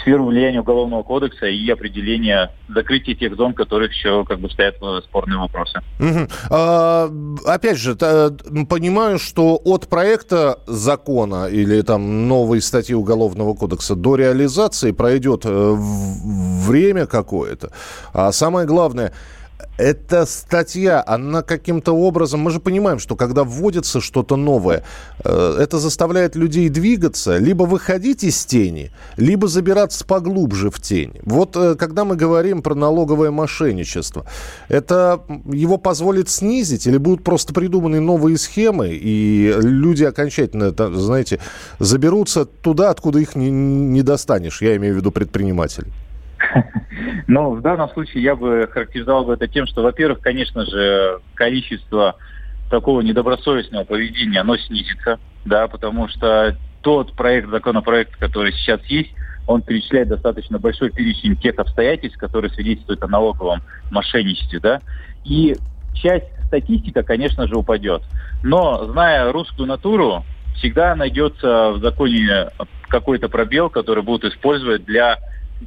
сферу 0.00 0.26
влияния 0.26 0.60
Уголовного 0.60 1.02
кодекса 1.02 1.46
и 1.46 1.70
определение 1.70 2.50
закрытия 2.68 3.14
тех 3.14 3.36
зон, 3.36 3.52
в 3.52 3.56
которых 3.56 3.92
еще 3.92 4.24
как 4.24 4.40
бы 4.40 4.50
стоят 4.50 4.76
спорные 5.04 5.38
вопросы. 5.38 5.80
Угу. 6.00 6.28
А, 6.50 7.10
опять 7.46 7.78
же, 7.78 7.94
понимаю, 7.94 9.18
что 9.18 9.60
от 9.64 9.88
проекта 9.88 10.60
закона 10.66 11.46
или 11.46 11.80
там 11.82 12.28
новой 12.28 12.60
статьи 12.60 12.94
Уголовного 12.94 13.54
кодекса 13.54 13.94
до 13.94 14.16
реализации 14.16 14.92
пройдет 14.92 15.42
э, 15.44 15.74
время 15.78 17.06
какое-то. 17.06 17.70
А 18.12 18.32
самое 18.32 18.66
главное– 18.66 19.12
эта 19.78 20.26
статья, 20.26 21.02
она 21.06 21.42
каким-то 21.42 21.92
образом... 21.92 22.40
Мы 22.40 22.50
же 22.50 22.60
понимаем, 22.60 22.98
что 22.98 23.16
когда 23.16 23.44
вводится 23.44 24.00
что-то 24.00 24.36
новое, 24.36 24.82
э, 25.24 25.56
это 25.60 25.78
заставляет 25.78 26.36
людей 26.36 26.68
двигаться, 26.68 27.38
либо 27.38 27.62
выходить 27.62 28.24
из 28.24 28.44
тени, 28.44 28.90
либо 29.16 29.46
забираться 29.46 30.04
поглубже 30.04 30.70
в 30.70 30.80
тень. 30.80 31.12
Вот 31.22 31.56
э, 31.56 31.76
когда 31.76 32.04
мы 32.04 32.16
говорим 32.16 32.62
про 32.62 32.74
налоговое 32.74 33.30
мошенничество, 33.30 34.26
это 34.68 35.20
его 35.46 35.78
позволит 35.78 36.28
снизить 36.28 36.86
или 36.86 36.96
будут 36.96 37.22
просто 37.22 37.54
придуманы 37.54 38.00
новые 38.00 38.36
схемы, 38.36 38.88
и 38.90 39.54
люди 39.60 40.04
окончательно, 40.04 40.74
знаете, 40.98 41.38
заберутся 41.78 42.44
туда, 42.44 42.90
откуда 42.90 43.20
их 43.20 43.36
не, 43.36 43.50
не 43.50 44.02
достанешь. 44.02 44.60
Я 44.60 44.76
имею 44.76 44.94
в 44.94 44.96
виду 44.98 45.12
предпринимателей. 45.12 45.92
Но 47.26 47.52
в 47.52 47.60
данном 47.60 47.88
случае 47.90 48.22
я 48.22 48.36
бы 48.36 48.68
характеризовал 48.70 49.24
бы 49.24 49.34
это 49.34 49.48
тем, 49.48 49.66
что, 49.66 49.82
во-первых, 49.82 50.20
конечно 50.20 50.64
же, 50.64 51.20
количество 51.34 52.16
такого 52.70 53.00
недобросовестного 53.00 53.84
поведения, 53.84 54.40
оно 54.40 54.56
снизится, 54.56 55.18
да, 55.44 55.68
потому 55.68 56.08
что 56.08 56.56
тот 56.82 57.14
проект, 57.14 57.48
законопроект, 57.48 58.16
который 58.16 58.52
сейчас 58.52 58.80
есть, 58.86 59.12
он 59.46 59.62
перечисляет 59.62 60.08
достаточно 60.08 60.58
большой 60.58 60.90
перечень 60.90 61.36
тех 61.36 61.58
обстоятельств, 61.58 62.18
которые 62.18 62.50
свидетельствуют 62.50 63.02
о 63.02 63.08
налоговом 63.08 63.62
мошенничестве, 63.90 64.60
да, 64.60 64.80
и 65.24 65.56
часть 65.94 66.26
статистика, 66.46 67.02
конечно 67.02 67.46
же, 67.46 67.56
упадет. 67.56 68.02
Но, 68.42 68.84
зная 68.84 69.32
русскую 69.32 69.66
натуру, 69.66 70.24
всегда 70.56 70.94
найдется 70.94 71.70
в 71.72 71.80
законе 71.80 72.48
какой-то 72.88 73.28
пробел, 73.28 73.70
который 73.70 74.02
будут 74.02 74.32
использовать 74.32 74.84
для 74.84 75.18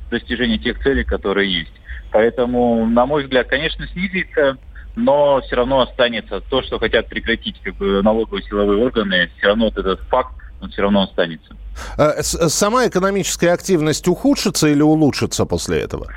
достижения 0.09 0.57
тех 0.57 0.81
целей, 0.81 1.03
которые 1.03 1.59
есть. 1.59 1.73
Поэтому, 2.11 2.85
на 2.85 3.05
мой 3.05 3.23
взгляд, 3.23 3.47
конечно, 3.47 3.87
снизится, 3.87 4.57
но 4.95 5.41
все 5.41 5.55
равно 5.55 5.81
останется 5.81 6.41
то, 6.41 6.61
что 6.61 6.79
хотят 6.79 7.07
прекратить 7.07 7.59
как 7.61 7.75
бы, 7.75 8.01
налоговые 8.03 8.43
силовые 8.43 8.83
органы, 8.83 9.29
все 9.37 9.47
равно 9.47 9.65
вот 9.65 9.77
этот 9.77 10.01
факт, 10.09 10.33
он 10.61 10.69
все 10.69 10.81
равно 10.81 11.03
останется. 11.03 11.55
А, 11.97 12.21
сама 12.21 12.87
экономическая 12.87 13.51
активность 13.51 14.07
ухудшится 14.07 14.67
или 14.67 14.81
улучшится 14.81 15.45
после 15.45 15.81
этого? 15.81 16.07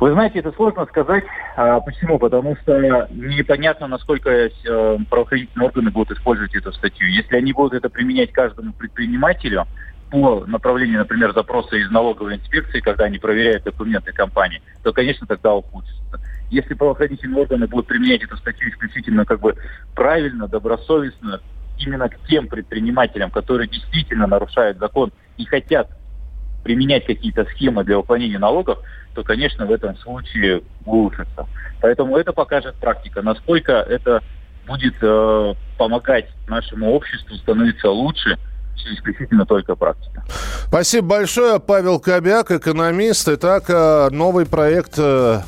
Вы 0.00 0.12
знаете, 0.12 0.40
это 0.40 0.52
сложно 0.52 0.86
сказать. 0.86 1.24
А, 1.56 1.80
почему? 1.80 2.18
Потому 2.18 2.56
что 2.56 3.08
непонятно, 3.10 3.86
насколько 3.86 4.30
э, 4.30 4.50
правоохранительные 5.08 5.66
органы 5.66 5.90
будут 5.90 6.18
использовать 6.18 6.54
эту 6.54 6.72
статью. 6.72 7.08
Если 7.08 7.36
они 7.36 7.52
будут 7.52 7.74
это 7.74 7.88
применять 7.88 8.32
каждому 8.32 8.72
предпринимателю, 8.72 9.66
по 10.10 10.44
направлению, 10.46 10.98
например, 10.98 11.32
запроса 11.32 11.76
из 11.76 11.90
налоговой 11.90 12.36
инспекции, 12.36 12.80
когда 12.80 13.04
они 13.04 13.18
проверяют 13.18 13.64
документы 13.64 14.12
компании, 14.12 14.62
то, 14.82 14.92
конечно, 14.92 15.26
тогда 15.26 15.54
ухудшится. 15.54 16.20
Если 16.50 16.74
правоохранительные 16.74 17.42
органы 17.42 17.66
будут 17.66 17.86
применять 17.86 18.22
эту 18.22 18.36
статью 18.36 18.68
исключительно 18.70 19.24
как 19.24 19.40
бы 19.40 19.56
правильно, 19.94 20.46
добросовестно, 20.46 21.40
именно 21.78 22.08
к 22.08 22.18
тем 22.28 22.46
предпринимателям, 22.48 23.30
которые 23.30 23.68
действительно 23.68 24.26
нарушают 24.26 24.78
закон 24.78 25.12
и 25.36 25.44
хотят 25.44 25.90
применять 26.62 27.06
какие-то 27.06 27.44
схемы 27.46 27.84
для 27.84 27.98
уклонения 27.98 28.38
налогов, 28.38 28.78
то, 29.14 29.22
конечно, 29.22 29.66
в 29.66 29.72
этом 29.72 29.96
случае 29.98 30.62
улучшится. 30.84 31.46
Поэтому 31.80 32.16
это 32.16 32.32
покажет 32.32 32.74
практика, 32.76 33.22
насколько 33.22 33.72
это 33.72 34.22
будет 34.66 34.94
э, 35.02 35.54
помогать 35.76 36.28
нашему 36.48 36.92
обществу 36.92 37.36
становиться 37.36 37.90
лучше, 37.90 38.38
исключительно 38.94 39.46
только 39.46 39.74
практика. 39.74 40.24
Спасибо 40.68 41.08
большое. 41.08 41.60
Павел 41.60 41.98
Кобяк, 41.98 42.50
экономист. 42.50 43.28
Итак, 43.28 43.64
э, 43.68 44.10
новый 44.10 44.46
проект 44.46 44.94
э, 44.98 45.40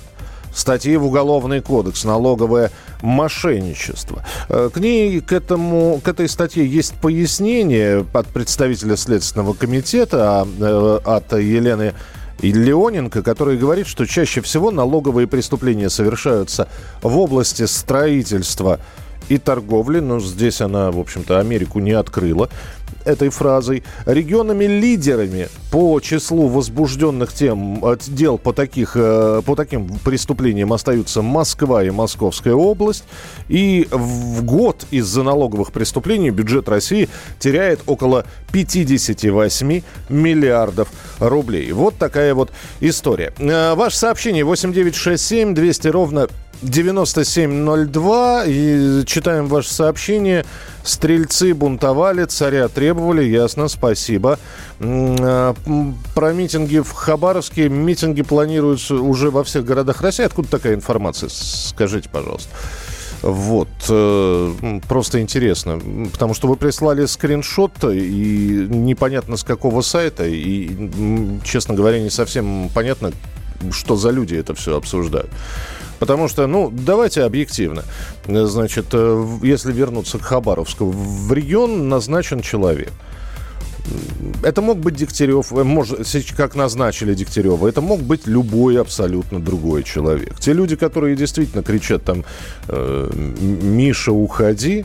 статьи 0.55 0.97
в 0.97 1.05
Уголовный 1.05 1.61
кодекс 1.61 2.05
«Налоговое 2.05 2.71
мошенничество». 3.03 4.25
Э, 4.49 4.71
к 4.73 4.79
ней, 4.79 5.21
к, 5.21 5.33
этому, 5.33 6.01
к 6.03 6.09
этой 6.09 6.29
статье 6.29 6.67
есть 6.67 6.95
пояснение 6.95 8.05
от 8.13 8.27
представителя 8.29 8.97
Следственного 8.97 9.55
комитета, 9.55 10.47
а, 10.61 11.01
от 11.05 11.33
Елены 11.33 11.95
Леоненко, 12.41 13.23
который 13.23 13.57
говорит, 13.57 13.87
что 13.87 14.07
чаще 14.07 14.41
всего 14.41 14.71
налоговые 14.71 15.27
преступления 15.27 15.91
совершаются 15.91 16.69
в 17.03 17.19
области 17.19 17.65
строительства 17.67 18.81
и 19.29 19.39
торговли, 19.39 20.01
но 20.01 20.21
здесь 20.21 20.61
она, 20.61 20.91
в 20.91 20.99
общем-то, 20.99 21.41
Америку 21.41 21.81
не 21.81 21.93
открыла 21.93 22.49
этой 23.07 23.31
фразой. 23.31 23.83
Регионами-лидерами 24.05 25.49
по 25.71 26.01
числу 26.01 26.49
возбужденных 26.49 27.33
тем, 27.33 27.85
э, 27.85 27.97
дел 28.09 28.37
по, 28.37 28.53
таких, 28.53 28.93
э, 28.97 29.43
по 29.47 29.57
таким 29.57 29.89
преступлениям 30.05 30.73
остаются 30.73 31.23
Москва 31.23 31.83
и 31.83 31.91
Московская 31.91 32.55
область. 32.55 33.05
И 33.49 33.87
в 33.91 34.45
год 34.45 34.87
из-за 34.91 35.23
налоговых 35.23 35.73
преступлений 35.73 36.31
бюджет 36.31 36.69
России 36.69 37.09
теряет 37.39 37.81
около 37.87 38.27
58 38.53 39.83
миллиардов 40.09 40.89
рублей. 41.21 41.73
Вот 41.73 41.97
такая 41.97 42.35
вот 42.35 42.51
история. 42.81 43.33
Э, 43.39 43.75
ваше 43.75 43.97
сообщение 43.97 44.45
8967 44.45 45.55
200 45.55 45.89
ровно 45.89 46.29
9702. 46.63 48.45
И 48.47 49.05
читаем 49.07 49.47
ваше 49.47 49.73
сообщение. 49.73 50.45
Стрельцы 50.83 51.55
бунтовали, 51.55 52.25
царя 52.25 52.69
требовали. 52.69 53.25
Ясно, 53.25 53.69
спасибо. 53.69 54.39
А, 54.81 55.55
про 56.15 56.33
митинги 56.33 56.79
в 56.79 56.93
Хабаровске. 56.93 57.69
Митинги 57.69 58.23
планируются 58.23 58.97
уже 58.97 59.31
во 59.31 59.45
всех 59.45 59.65
городах 59.65 60.01
России. 60.03 60.25
Откуда 60.25 60.49
такая 60.49 60.75
информация? 60.75 61.29
Скажите, 61.31 62.09
пожалуйста. 62.09 62.51
Вот. 63.23 63.69
Э, 63.89 64.81
просто 64.89 65.21
интересно. 65.21 65.81
Потому 66.13 66.35
что 66.35 66.49
вы 66.49 66.57
прислали 66.57 67.07
скриншот, 67.07 67.73
и 67.85 68.67
непонятно 68.69 69.37
с 69.37 69.45
какого 69.45 69.81
сайта, 69.81 70.27
и, 70.27 70.71
честно 71.45 71.75
говоря, 71.75 72.01
не 72.01 72.11
совсем 72.11 72.71
понятно, 72.75 73.13
что 73.73 73.97
за 73.97 74.11
люди 74.11 74.35
это 74.35 74.55
все 74.55 74.77
обсуждают. 74.77 75.31
Потому 75.99 76.29
что, 76.29 76.47
ну, 76.47 76.71
давайте 76.71 77.23
объективно. 77.23 77.85
Значит, 78.27 78.87
э, 78.93 79.27
если 79.43 79.73
вернуться 79.73 80.19
к 80.19 80.23
Хабаровску, 80.23 80.91
в 80.91 81.33
регион 81.33 81.89
назначен 81.89 82.41
человек. 82.43 82.93
Это 84.43 84.63
мог 84.63 84.79
быть 84.79 84.97
Дегтярев, 84.97 85.53
э, 85.53 85.63
может, 85.63 86.01
как 86.37 86.55
назначили 86.55 87.15
Дегтярева, 87.15 87.69
это 87.69 87.81
мог 87.81 88.01
быть 88.01 88.27
любой 88.27 88.81
абсолютно 88.81 89.41
другой 89.41 89.85
человек. 89.85 90.39
Те 90.41 90.53
люди, 90.53 90.77
которые 90.77 91.17
действительно 91.17 91.63
кричат 91.63 92.05
там 92.05 92.25
э, 92.69 93.11
«Миша, 93.41 94.13
уходи», 94.13 94.85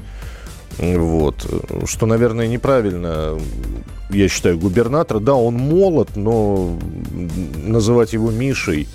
вот, 0.77 1.45
что, 1.85 2.05
наверное, 2.05 2.47
неправильно, 2.47 3.37
я 4.09 4.27
считаю, 4.29 4.57
губернатор. 4.57 5.19
Да, 5.19 5.33
он 5.33 5.55
молод, 5.55 6.15
но 6.15 6.79
называть 7.65 8.13
его 8.13 8.31
Мишей 8.31 8.87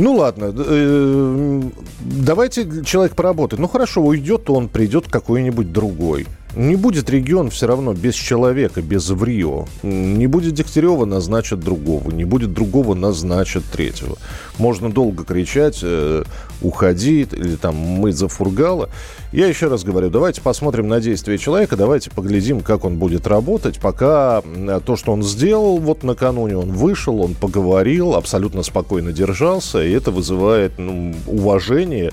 ну 0.00 0.14
ладно, 0.14 0.52
э, 0.56 1.62
давайте 2.00 2.84
человек 2.84 3.14
поработает. 3.14 3.60
Ну 3.60 3.68
хорошо, 3.68 4.02
уйдет 4.02 4.48
он, 4.50 4.68
придет 4.68 5.08
какой-нибудь 5.08 5.72
другой. 5.72 6.26
Не 6.56 6.74
будет 6.74 7.08
регион 7.08 7.50
все 7.50 7.66
равно 7.66 7.92
без 7.92 8.14
человека, 8.14 8.82
без 8.82 9.08
врио. 9.10 9.66
Не 9.82 10.26
будет 10.26 10.54
Дегтярева, 10.54 11.04
назначат 11.04 11.60
другого. 11.60 12.10
Не 12.10 12.24
будет 12.24 12.52
другого, 12.52 12.94
назначат 12.94 13.62
третьего. 13.64 14.16
Можно 14.58 14.90
долго 14.90 15.24
кричать, 15.24 15.78
э, 15.82 16.24
уходи, 16.60 17.22
или 17.30 17.54
там 17.54 17.76
мы 17.76 18.12
за 18.12 18.26
фургала. 18.26 18.90
Я 19.32 19.46
еще 19.46 19.68
раз 19.68 19.84
говорю, 19.84 20.10
давайте 20.10 20.40
посмотрим 20.40 20.88
на 20.88 21.00
действия 21.00 21.38
человека, 21.38 21.76
давайте 21.76 22.10
поглядим, 22.10 22.62
как 22.62 22.84
он 22.84 22.96
будет 22.96 23.28
работать, 23.28 23.78
пока 23.78 24.42
э, 24.44 24.80
то, 24.84 24.96
что 24.96 25.12
он 25.12 25.22
сделал 25.22 25.78
вот 25.78 26.02
накануне, 26.02 26.56
он 26.56 26.72
вышел, 26.72 27.20
он 27.20 27.34
поговорил, 27.34 28.14
абсолютно 28.14 28.64
спокойно 28.64 29.12
держался, 29.12 29.84
и 29.84 29.92
это 29.92 30.10
вызывает 30.10 30.78
ну, 30.78 31.14
уважение 31.28 32.12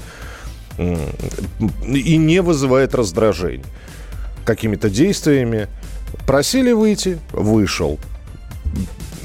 и 0.77 2.17
не 2.17 2.41
вызывает 2.43 2.93
раздражения 2.93 3.65
какими-то 4.47 4.89
действиями. 4.89 5.67
Просили 6.25 6.71
выйти, 6.71 7.19
вышел. 7.33 7.99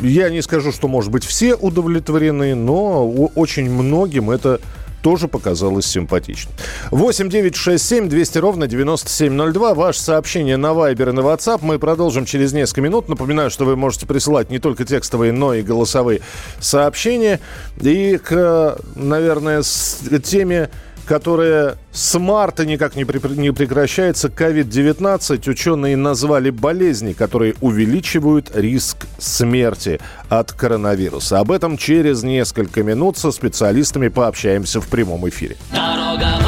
Я 0.00 0.30
не 0.30 0.42
скажу, 0.42 0.72
что, 0.72 0.88
может 0.88 1.12
быть, 1.12 1.24
все 1.24 1.54
удовлетворены, 1.54 2.56
но 2.56 3.06
очень 3.06 3.70
многим 3.70 4.30
это 4.30 4.60
тоже 5.00 5.28
показалось 5.28 5.86
симпатичным. 5.86 6.54
8 6.90 7.28
9 7.28 7.56
6 7.56 7.84
7 7.84 8.08
200 8.08 8.38
ровно 8.38 8.66
9702. 8.66 9.74
Ваше 9.74 10.00
сообщение 10.00 10.56
на 10.56 10.68
Viber 10.68 11.10
и 11.10 11.12
на 11.12 11.20
WhatsApp. 11.20 11.58
Мы 11.62 11.78
продолжим 11.78 12.24
через 12.24 12.52
несколько 12.52 12.80
минут. 12.80 13.08
Напоминаю, 13.08 13.50
что 13.50 13.64
вы 13.64 13.76
можете 13.76 14.06
присылать 14.06 14.50
не 14.50 14.58
только 14.58 14.84
текстовые, 14.84 15.32
но 15.32 15.54
и 15.54 15.62
голосовые 15.62 16.20
сообщения. 16.60 17.40
И 17.80 18.18
к, 18.18 18.78
наверное, 18.94 19.62
с 19.62 20.00
теме 20.24 20.70
которая 21.12 21.76
с 21.92 22.18
марта 22.18 22.64
никак 22.64 22.96
не, 22.96 23.04
при, 23.04 23.18
не 23.36 23.52
прекращается. 23.52 24.28
COVID-19 24.28 25.50
ученые 25.50 25.94
назвали 25.94 26.48
болезни, 26.48 27.12
которые 27.12 27.54
увеличивают 27.60 28.50
риск 28.54 29.06
смерти 29.18 30.00
от 30.30 30.52
коронавируса. 30.52 31.38
Об 31.40 31.52
этом 31.52 31.76
через 31.76 32.22
несколько 32.22 32.82
минут 32.82 33.18
со 33.18 33.30
специалистами 33.30 34.08
пообщаемся 34.08 34.80
в 34.80 34.88
прямом 34.88 35.28
эфире. 35.28 35.58
Дорога 35.70 36.38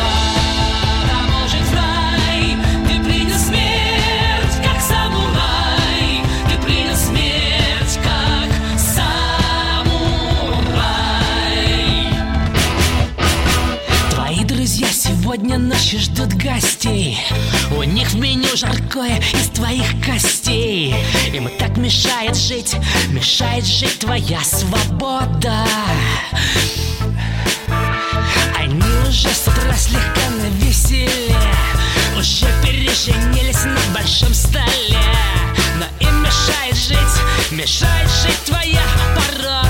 гостей 16.94 17.18
У 17.76 17.82
них 17.82 18.08
в 18.10 18.16
меню 18.16 18.56
жаркое 18.56 19.20
из 19.32 19.48
твоих 19.48 20.00
костей. 20.04 20.94
Им 21.32 21.48
так 21.58 21.76
мешает 21.76 22.36
жить, 22.36 22.76
мешает 23.10 23.64
жить 23.64 23.98
твоя 23.98 24.40
свобода. 24.42 25.66
Они 28.56 28.82
уже 29.08 29.28
с 29.28 29.46
утра 29.46 29.74
слегка 29.76 30.30
навеселе 30.42 31.36
Уже 32.16 32.46
переженились 32.62 33.64
на 33.64 33.94
большом 33.94 34.32
столе. 34.32 34.98
Но 35.78 36.06
им 36.06 36.22
мешает 36.22 36.76
жить, 36.76 37.50
мешает 37.50 38.10
жить 38.22 38.44
твоя 38.44 38.82
порода 39.14 39.63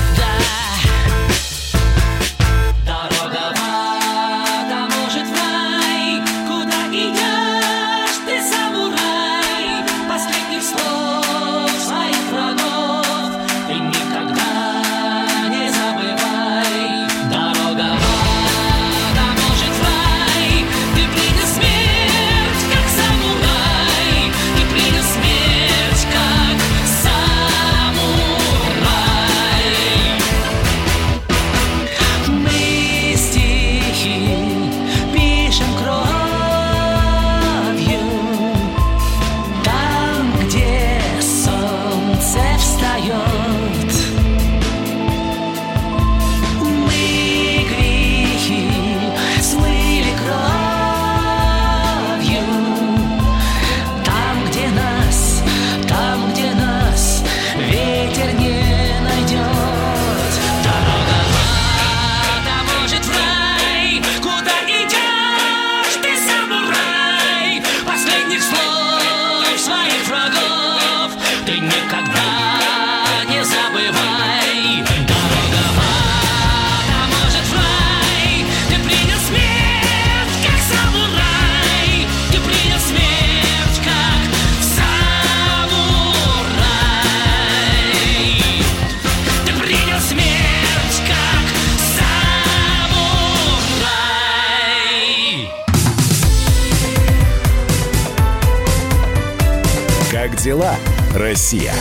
Россия? 101.15 101.73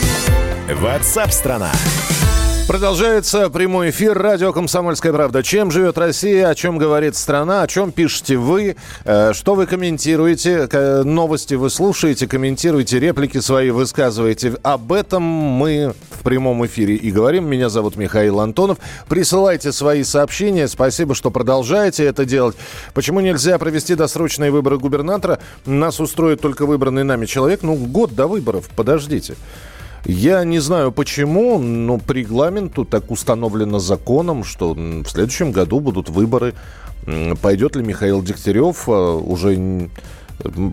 Ватсап-страна! 0.72 1.72
Продолжается 2.68 3.50
прямой 3.50 3.90
эфир 3.90 4.16
радио 4.16 4.52
«Комсомольская 4.52 5.12
правда». 5.12 5.42
Чем 5.42 5.72
живет 5.72 5.98
Россия, 5.98 6.48
о 6.48 6.54
чем 6.54 6.78
говорит 6.78 7.16
страна, 7.16 7.62
о 7.62 7.66
чем 7.66 7.90
пишете 7.90 8.36
вы, 8.36 8.76
э, 9.04 9.32
что 9.34 9.56
вы 9.56 9.66
комментируете, 9.66 10.68
новости 11.02 11.54
вы 11.54 11.68
слушаете, 11.68 12.28
комментируете, 12.28 13.00
реплики 13.00 13.38
свои 13.40 13.70
высказываете. 13.70 14.54
Об 14.62 14.92
этом 14.92 15.24
мы 15.24 15.94
прямом 16.24 16.66
эфире 16.66 16.96
и 16.96 17.12
говорим. 17.12 17.48
Меня 17.48 17.68
зовут 17.68 17.96
Михаил 17.96 18.40
Антонов. 18.40 18.78
Присылайте 19.08 19.70
свои 19.70 20.02
сообщения. 20.02 20.66
Спасибо, 20.66 21.14
что 21.14 21.30
продолжаете 21.30 22.04
это 22.04 22.24
делать. 22.24 22.56
Почему 22.94 23.20
нельзя 23.20 23.58
провести 23.58 23.94
досрочные 23.94 24.50
выборы 24.50 24.78
губернатора? 24.78 25.38
Нас 25.64 26.00
устроит 26.00 26.40
только 26.40 26.66
выбранный 26.66 27.04
нами 27.04 27.26
человек. 27.26 27.62
Ну, 27.62 27.76
год 27.76 28.14
до 28.14 28.26
выборов. 28.26 28.68
Подождите. 28.74 29.36
Я 30.06 30.44
не 30.44 30.58
знаю 30.58 30.92
почему, 30.92 31.58
но 31.58 31.98
по 31.98 32.12
регламенту 32.12 32.84
так 32.84 33.10
установлено 33.10 33.78
законом, 33.78 34.44
что 34.44 34.74
в 34.74 35.06
следующем 35.06 35.52
году 35.52 35.80
будут 35.80 36.10
выборы. 36.10 36.54
Пойдет 37.40 37.76
ли 37.76 37.82
Михаил 37.82 38.22
Дегтярев 38.22 38.88
а, 38.88 39.16
уже 39.16 39.88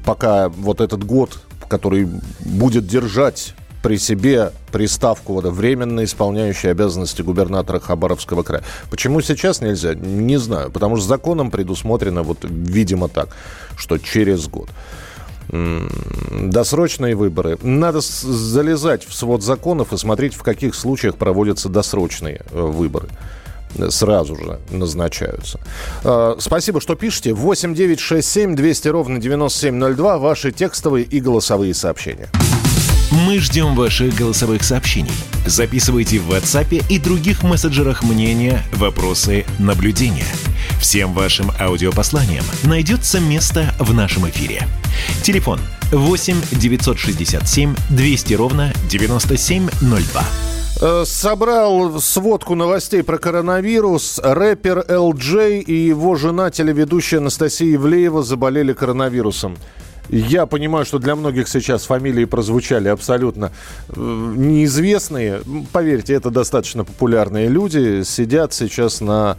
пока 0.05 0.49
вот 0.49 0.81
этот 0.81 1.03
год, 1.05 1.39
который 1.69 2.07
будет 2.39 2.87
держать 2.87 3.53
при 3.81 3.97
себе 3.97 4.51
приставку 4.71 5.33
вот, 5.33 5.45
временно 5.45 6.03
исполняющий 6.03 6.67
обязанности 6.69 7.21
губернатора 7.21 7.79
Хабаровского 7.79 8.43
края. 8.43 8.63
Почему 8.89 9.21
сейчас 9.21 9.61
нельзя? 9.61 9.93
Не 9.93 10.37
знаю. 10.37 10.71
Потому 10.71 10.97
что 10.97 11.05
законом 11.07 11.51
предусмотрено 11.51 12.23
вот, 12.23 12.39
видимо, 12.43 13.07
так, 13.07 13.29
что 13.77 13.97
через 13.97 14.47
год 14.47 14.69
досрочные 15.49 17.15
выборы. 17.15 17.57
Надо 17.61 17.99
залезать 17.99 19.05
в 19.05 19.13
свод 19.13 19.43
законов 19.43 19.91
и 19.91 19.97
смотреть, 19.97 20.33
в 20.33 20.43
каких 20.43 20.75
случаях 20.75 21.17
проводятся 21.17 21.67
досрочные 21.67 22.41
э, 22.51 22.61
выборы 22.61 23.09
сразу 23.89 24.35
же 24.35 24.59
назначаются. 24.69 25.59
Э, 26.03 26.35
спасибо, 26.39 26.81
что 26.81 26.95
пишете. 26.95 27.33
8 27.33 27.73
9 27.73 27.99
6 27.99 28.27
7 28.29 28.55
200 28.55 28.87
ровно 28.89 29.19
9702. 29.19 30.17
Ваши 30.17 30.51
текстовые 30.51 31.05
и 31.05 31.19
голосовые 31.19 31.73
сообщения. 31.73 32.29
Мы 33.12 33.39
ждем 33.39 33.76
ваших 33.76 34.15
голосовых 34.15 34.63
сообщений. 34.63 35.12
Записывайте 35.45 36.19
в 36.19 36.32
WhatsApp 36.32 36.86
и 36.88 36.97
других 36.97 37.43
мессенджерах 37.43 38.04
мнения, 38.04 38.63
вопросы, 38.71 39.45
наблюдения. 39.60 40.28
Всем 40.80 41.13
вашим 41.13 41.52
аудиопосланиям 41.60 42.45
найдется 42.63 43.19
место 43.19 43.76
в 43.80 43.93
нашем 43.93 44.30
эфире. 44.30 44.65
Телефон 45.24 45.60
8 45.91 46.38
967 46.54 47.76
200 47.89 48.34
ровно 48.34 48.74
9702. 48.89 50.24
Э, 50.80 51.04
собрал 51.06 52.00
сводку 52.00 52.56
новостей 52.56 53.04
про 53.04 53.17
коронавирус. 53.17 54.21
Рэпер 54.24 54.86
LJ 54.88 55.60
и 55.63 55.74
его 55.74 56.15
жена, 56.15 56.50
телеведущая 56.50 57.19
Анастасия 57.19 57.76
Ивлеева, 57.76 58.24
заболели 58.24 58.71
коронавирусом. 58.71 59.58
Я 60.09 60.45
понимаю, 60.45 60.85
что 60.85 60.99
для 60.99 61.15
многих 61.15 61.47
сейчас 61.47 61.85
фамилии 61.85 62.25
прозвучали 62.25 62.89
абсолютно 62.89 63.51
э, 63.89 64.33
неизвестные. 64.35 65.41
Поверьте, 65.71 66.13
это 66.13 66.29
достаточно 66.29 66.83
популярные 66.83 67.47
люди. 67.47 68.03
Сидят 68.03 68.53
сейчас 68.53 69.01
на, 69.01 69.37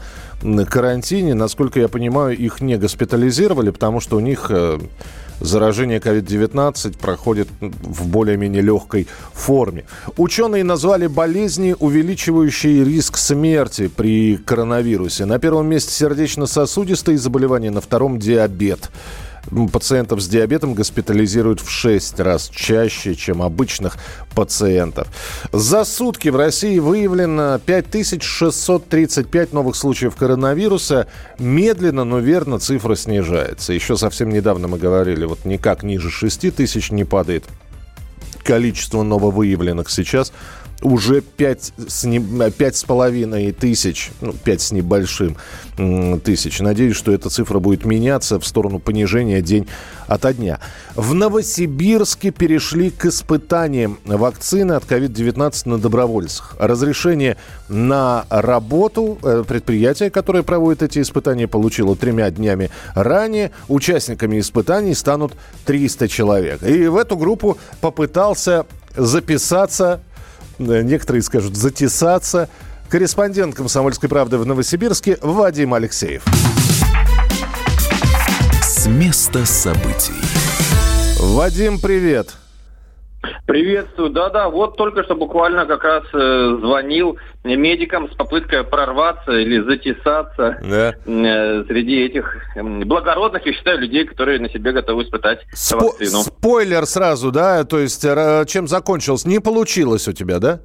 карантине. 0.69 1.35
Насколько 1.35 1.81
я 1.81 1.89
понимаю, 1.89 2.37
их 2.37 2.61
не 2.61 2.77
госпитализировали, 2.77 3.71
потому 3.71 4.01
что 4.01 4.17
у 4.17 4.21
них 4.21 4.47
э, 4.49 4.79
заражение 5.41 5.99
COVID-19 5.99 6.99
проходит 6.99 7.49
в 7.61 8.07
более-менее 8.09 8.63
легкой 8.63 9.09
форме. 9.33 9.85
Ученые 10.17 10.65
назвали 10.65 11.07
болезни, 11.07 11.75
увеличивающие 11.79 12.85
риск 12.85 13.17
смерти 13.17 13.89
при 13.89 14.37
коронавирусе. 14.37 15.25
На 15.25 15.39
первом 15.39 15.69
месте 15.69 15.93
сердечно-сосудистые 15.93 17.19
заболевания, 17.19 17.71
на 17.71 17.81
втором 17.81 18.19
диабет 18.19 18.91
пациентов 19.73 20.21
с 20.21 20.29
диабетом 20.29 20.75
госпитализируют 20.75 21.61
в 21.61 21.69
6 21.69 22.21
раз 22.21 22.49
чаще, 22.49 23.15
чем 23.15 23.43
обычных 23.43 23.97
пациентов. 24.35 25.09
За 25.53 25.85
сутки 25.85 26.29
в 26.29 26.37
России 26.37 26.79
выявлено 26.79 27.59
5635 27.59 29.53
новых 29.53 29.77
случаев 29.77 30.17
коронавируса. 30.17 31.07
Медленно, 31.39 32.05
но 32.05 32.19
верно 32.19 32.59
цифра 32.59 32.95
снижается. 32.95 33.73
Еще 33.73 33.97
совсем 33.97 34.31
недавно 34.31 34.69
мы 34.69 34.79
говорили, 34.79 35.25
вот 35.25 35.45
никак 35.45 35.83
ниже 35.83 36.11
6 36.11 36.55
тысяч 36.55 36.91
не 36.91 37.05
падает 37.05 37.45
количество 38.43 39.03
нововыявленных. 39.03 39.89
Сейчас 39.89 40.33
уже 40.83 41.21
5 41.21 41.73
с, 41.89 42.05
не, 42.05 42.21
5 42.21 42.77
с 42.77 42.85
половиной 42.85 43.53
тысяч, 43.53 44.11
ну, 44.21 44.33
5 44.33 44.61
с 44.61 44.73
небольшим 44.73 45.37
тысяч. 46.25 46.61
Надеюсь, 46.61 46.97
что 46.97 47.13
эта 47.13 47.31
цифра 47.31 47.59
будет 47.59 47.85
меняться 47.85 48.39
в 48.39 48.47
сторону 48.47 48.79
понижения 48.79 49.41
день 49.41 49.67
ото 50.07 50.35
дня. 50.35 50.61
В 50.95 51.15
Новосибирске 51.15 52.31
перешли 52.31 52.91
к 52.91 53.07
испытаниям 53.07 53.99
вакцины 54.05 54.73
от 54.73 54.85
COVID-19 54.85 55.69
на 55.69 55.79
добровольцах. 55.79 56.57
Разрешение 56.59 57.37
на 57.69 58.27
работу 58.29 59.19
э, 59.23 59.45
предприятие, 59.47 60.11
которое 60.11 60.43
проводит 60.43 60.83
эти 60.83 61.01
испытания, 61.01 61.49
получило 61.49 61.97
тремя 61.97 62.31
днями 62.31 62.71
ранее. 62.95 63.53
Участниками 63.69 64.41
испытаний 64.41 64.95
станут 64.95 65.33
300 65.65 66.09
человек. 66.09 66.63
И 66.63 66.87
в 66.89 66.97
эту 66.97 67.17
группу 67.17 67.57
попытался 67.81 68.67
записаться 68.97 70.03
некоторые 70.71 71.23
скажут 71.23 71.57
затесаться. 71.57 72.49
Корреспондент 72.89 73.55
«Комсомольской 73.55 74.09
правды» 74.09 74.39
в 74.39 74.47
Новосибирске 74.47 75.19
Вадим 75.23 75.75
Алексеев. 75.75 76.23
С 78.63 78.87
места 78.87 79.47
событий. 79.47 80.13
Вадим, 81.19 81.79
привет. 81.79 82.35
Приветствую. 83.47 84.11
Да-да, 84.11 84.49
вот 84.49 84.77
только 84.77 85.05
что 85.05 85.15
буквально 85.15 85.65
как 85.67 85.85
раз 85.85 86.05
э, 86.13 86.57
звонил 86.61 87.19
медикам 87.45 88.11
с 88.11 88.17
попыткой 88.17 88.65
прорваться 88.65 89.33
или 89.33 89.61
затесаться 89.61 90.59
да. 90.61 90.95
э, 91.07 91.65
среди 91.65 92.05
этих 92.05 92.37
э, 92.57 92.63
благородных, 92.63 93.47
я 93.47 93.53
считаю, 93.53 93.79
людей, 93.79 94.07
которые 94.07 94.41
на 94.41 94.49
себе 94.51 94.73
готовы 94.73 95.05
испытать 95.05 95.41
Спо- 95.55 95.85
вакцину. 95.85 96.23
Спойлер 96.23 96.85
сразу, 96.87 97.31
да? 97.31 97.65
То 97.65 97.79
есть 97.79 98.05
э, 98.05 98.45
чем 98.49 98.67
закончилось? 98.67 99.25
Не 99.25 99.39
получилось 99.39 100.09
у 100.09 100.13
тебя, 100.13 100.39
да? 100.41 100.61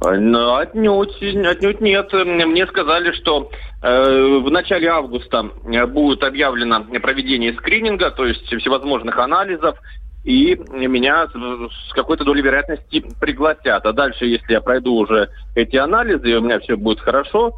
Ну, 0.00 0.56
отнюдь, 0.56 1.22
отнюдь 1.22 1.80
нет. 1.80 2.12
Мне 2.12 2.66
сказали, 2.66 3.12
что 3.12 3.50
э, 3.82 4.38
в 4.44 4.50
начале 4.50 4.88
августа 4.88 5.44
будет 5.88 6.22
объявлено 6.22 6.84
проведение 7.00 7.54
скрининга, 7.54 8.10
то 8.10 8.26
есть 8.26 8.44
всевозможных 8.46 9.18
анализов, 9.18 9.78
и 10.26 10.56
меня 10.72 11.28
с 11.28 11.92
какой-то 11.94 12.24
долей 12.24 12.42
вероятности 12.42 13.04
пригласят. 13.20 13.86
А 13.86 13.92
дальше, 13.92 14.26
если 14.26 14.54
я 14.54 14.60
пройду 14.60 14.94
уже 14.94 15.30
эти 15.54 15.76
анализы, 15.76 16.28
и 16.28 16.34
у 16.34 16.40
меня 16.40 16.58
все 16.58 16.76
будет 16.76 16.98
хорошо, 16.98 17.54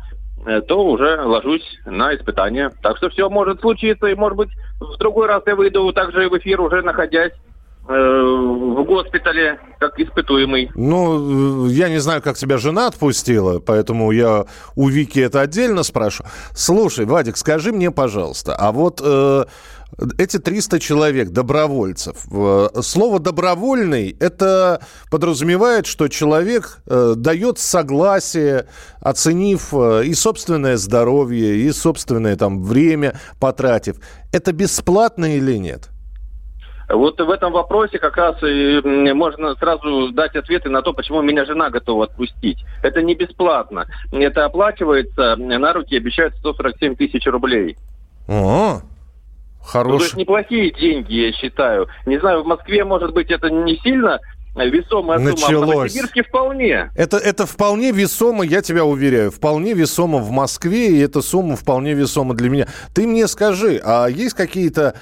э, 0.47 0.61
то 0.61 0.85
уже 0.85 1.23
ложусь 1.23 1.65
на 1.87 2.15
испытание. 2.15 2.71
Так 2.83 2.99
что 2.99 3.09
все 3.09 3.31
может 3.31 3.63
случиться, 3.63 4.07
и, 4.07 4.15
может 4.15 4.37
быть, 4.37 4.51
в 4.81 4.99
другой 4.99 5.29
раз 5.29 5.43
я 5.47 5.57
выйду 5.57 5.91
также 5.95 6.29
в 6.29 6.37
эфир, 6.37 6.61
уже 6.61 6.83
находясь 6.83 7.33
э, 7.89 7.95
в 7.95 8.85
госпитале 8.85 9.59
как 9.79 9.99
испытуемый. 9.99 10.71
Ну, 10.75 11.69
я 11.69 11.89
не 11.89 12.01
знаю, 12.01 12.21
как 12.21 12.37
тебя 12.37 12.59
жена 12.59 12.89
отпустила, 12.89 13.61
поэтому 13.61 14.11
я 14.11 14.45
у 14.77 14.89
Вики 14.89 15.21
это 15.21 15.41
отдельно 15.41 15.85
спрашиваю. 15.85 16.31
Слушай, 16.55 17.07
Вадик, 17.07 17.39
скажи 17.39 17.73
мне, 17.73 17.91
пожалуйста, 17.91 18.55
а 18.55 18.73
вот 18.73 19.01
э, 19.03 19.45
эти 20.19 20.39
300 20.39 20.79
человек, 20.81 21.31
добровольцев. 21.31 22.17
Слово 22.83 23.19
«добровольный»— 23.19 24.17
это 24.21 24.81
подразумевает, 25.11 25.87
что 25.87 26.09
человек 26.09 26.83
э, 26.87 27.15
дает 27.17 27.59
согласие, 27.59 28.67
оценив 29.01 29.73
э, 29.73 30.05
и 30.05 30.15
собственное 30.15 30.77
здоровье, 30.77 31.57
и 31.57 31.73
собственное 31.73 32.37
там 32.37 32.63
время 32.63 33.15
потратив. 33.41 33.97
Это 34.33 34.53
бесплатно 34.53 35.37
или 35.37 35.57
нет? 35.57 35.89
Вот 36.89 37.21
в 37.21 37.31
этом 37.31 37.53
вопросе 37.53 37.99
как 37.99 38.17
раз 38.17 38.43
и 38.43 38.81
можно 39.13 39.55
сразу 39.57 40.11
дать 40.13 40.35
ответы 40.37 40.71
на 40.71 40.81
то, 40.81 40.95
почему 40.95 41.21
меня 41.21 41.45
жена 41.45 41.69
готова 41.69 42.05
отпустить. 42.05 42.65
Это 42.83 43.03
не 43.03 43.15
бесплатно. 43.15 43.87
Это 44.11 44.47
оплачивается, 44.47 45.37
на 45.37 45.73
руки 45.75 45.97
обещают 45.97 46.35
147 46.37 46.97
тысяч 46.97 47.27
рублей. 47.27 47.77
О, 48.27 48.81
Хорош... 49.69 49.93
Ну, 49.93 49.99
то 49.99 50.05
есть 50.05 50.17
неплохие 50.17 50.73
деньги, 50.73 51.15
я 51.27 51.33
считаю. 51.33 51.89
Не 52.07 52.19
знаю, 52.19 52.43
в 52.43 52.47
Москве, 52.47 52.85
может 52.85 53.13
быть, 53.13 53.31
это 53.31 53.51
не 53.51 53.77
сильно 53.77 54.19
весомая 54.57 55.19
Началось. 55.19 55.41
сумма, 55.41 55.59
а 55.59 55.67
в 55.67 55.69
Новосибирске 55.69 56.23
вполне. 56.23 56.91
Это, 56.95 57.19
это 57.19 57.45
вполне 57.45 57.93
весомо, 57.93 58.45
я 58.45 58.63
тебя 58.63 58.85
уверяю, 58.85 59.31
вполне 59.31 59.75
весомо 59.75 60.19
в 60.19 60.31
Москве, 60.31 60.89
и 60.89 60.99
эта 61.01 61.21
сумма 61.21 61.55
вполне 61.55 61.93
весома 61.93 62.35
для 62.35 62.49
меня. 62.49 62.67
Ты 62.95 63.07
мне 63.07 63.29
скажи, 63.29 63.81
а 63.85 64.07
есть 64.07 64.35
какие-то 64.35 64.95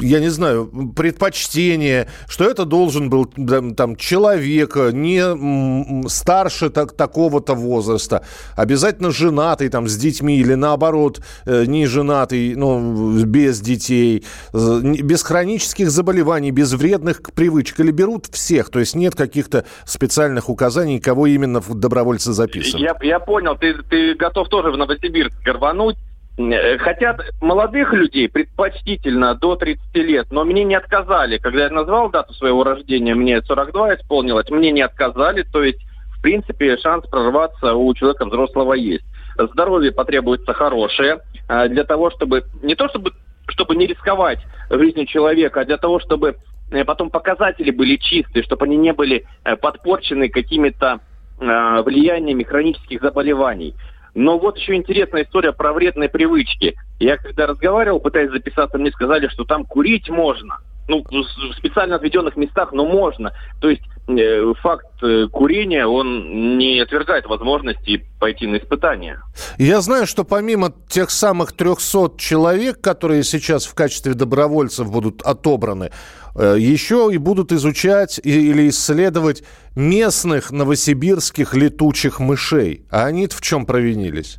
я 0.00 0.20
не 0.20 0.28
знаю, 0.28 0.92
предпочтение, 0.96 2.08
что 2.28 2.44
это 2.44 2.64
должен 2.64 3.10
был 3.10 3.26
там 3.26 3.96
человек 3.96 4.76
не 4.76 6.08
старше 6.08 6.70
так, 6.70 6.92
такого-то 6.92 7.54
возраста, 7.54 8.24
обязательно 8.56 9.10
женатый 9.10 9.68
там 9.68 9.86
с 9.86 9.96
детьми 9.96 10.38
или 10.38 10.54
наоборот 10.54 11.20
э, 11.44 11.64
не 11.66 11.86
женатый, 11.86 12.54
ну, 12.54 13.22
без 13.24 13.60
детей, 13.60 14.24
без 14.52 15.22
хронических 15.22 15.90
заболеваний, 15.90 16.50
без 16.50 16.72
вредных 16.72 17.22
привычек, 17.34 17.80
или 17.80 17.90
берут 17.90 18.26
всех, 18.26 18.70
то 18.70 18.78
есть 18.78 18.94
нет 18.94 19.14
каких-то 19.14 19.64
специальных 19.84 20.48
указаний, 20.48 21.00
кого 21.00 21.26
именно 21.26 21.60
добровольцы 21.60 22.32
записывают. 22.32 22.98
Я, 23.02 23.06
я 23.06 23.20
понял, 23.20 23.56
ты, 23.56 23.74
ты 23.82 24.14
готов 24.14 24.48
тоже 24.48 24.70
в 24.70 24.76
Новосибирск 24.76 25.36
горвануть, 25.44 25.96
Э, 25.96 26.13
хотят 26.36 27.20
молодых 27.40 27.92
людей 27.92 28.28
предпочтительно 28.28 29.34
до 29.36 29.54
30 29.54 29.94
лет, 29.94 30.26
но 30.30 30.44
мне 30.44 30.64
не 30.64 30.74
отказали. 30.74 31.38
Когда 31.38 31.64
я 31.64 31.70
назвал 31.70 32.10
дату 32.10 32.34
своего 32.34 32.64
рождения, 32.64 33.14
мне 33.14 33.40
42 33.40 33.94
исполнилось, 33.94 34.50
мне 34.50 34.72
не 34.72 34.82
отказали, 34.82 35.42
то 35.42 35.62
есть, 35.62 35.78
в 36.18 36.22
принципе, 36.22 36.76
шанс 36.78 37.06
прорваться 37.06 37.74
у 37.74 37.94
человека 37.94 38.24
взрослого 38.24 38.72
есть. 38.72 39.04
Здоровье 39.36 39.92
потребуется 39.92 40.52
хорошее 40.54 41.20
э, 41.48 41.68
для 41.68 41.84
того, 41.84 42.10
чтобы 42.10 42.44
не 42.62 42.74
то 42.74 42.88
чтобы 42.88 43.12
чтобы 43.46 43.76
не 43.76 43.86
рисковать 43.86 44.40
жизнью 44.70 45.06
человека, 45.06 45.60
а 45.60 45.64
для 45.64 45.76
того, 45.76 46.00
чтобы 46.00 46.36
э, 46.70 46.84
потом 46.84 47.10
показатели 47.10 47.70
были 47.70 47.96
чистые, 47.96 48.42
чтобы 48.42 48.64
они 48.64 48.76
не 48.76 48.92
были 48.92 49.24
подпорчены 49.60 50.28
какими-то 50.28 51.00
влияниями 51.36 52.44
хронических 52.44 53.02
заболеваний. 53.02 53.74
Но 54.14 54.38
вот 54.38 54.58
еще 54.58 54.74
интересная 54.74 55.24
история 55.24 55.52
про 55.52 55.72
вредные 55.72 56.08
привычки. 56.08 56.76
Я 56.98 57.16
когда 57.16 57.46
разговаривал, 57.46 58.00
пытаясь 58.00 58.30
записаться, 58.30 58.78
мне 58.78 58.90
сказали, 58.92 59.28
что 59.28 59.44
там 59.44 59.64
курить 59.64 60.08
можно. 60.08 60.58
Ну, 60.86 61.02
в 61.02 61.56
специально 61.56 61.96
отведенных 61.96 62.36
местах, 62.36 62.72
но 62.72 62.84
можно. 62.84 63.32
То 63.60 63.70
есть 63.70 63.82
э, 64.06 64.52
факт 64.60 64.86
э, 65.02 65.28
курения, 65.32 65.86
он 65.86 66.58
не 66.58 66.78
отвергает 66.78 67.24
возможности 67.24 68.04
пойти 68.20 68.46
на 68.46 68.58
испытания. 68.58 69.22
Я 69.56 69.80
знаю, 69.80 70.06
что 70.06 70.24
помимо 70.24 70.74
тех 70.88 71.10
самых 71.10 71.52
300 71.52 72.18
человек, 72.18 72.82
которые 72.82 73.24
сейчас 73.24 73.64
в 73.64 73.74
качестве 73.74 74.12
добровольцев 74.12 74.92
будут 74.92 75.22
отобраны, 75.22 75.90
еще 76.36 77.10
и 77.12 77.18
будут 77.18 77.52
изучать 77.52 78.20
или 78.22 78.68
исследовать 78.68 79.44
местных 79.76 80.50
новосибирских 80.50 81.54
летучих 81.54 82.20
мышей. 82.20 82.84
А 82.90 83.06
они 83.06 83.28
в 83.28 83.40
чем 83.40 83.66
провинились? 83.66 84.38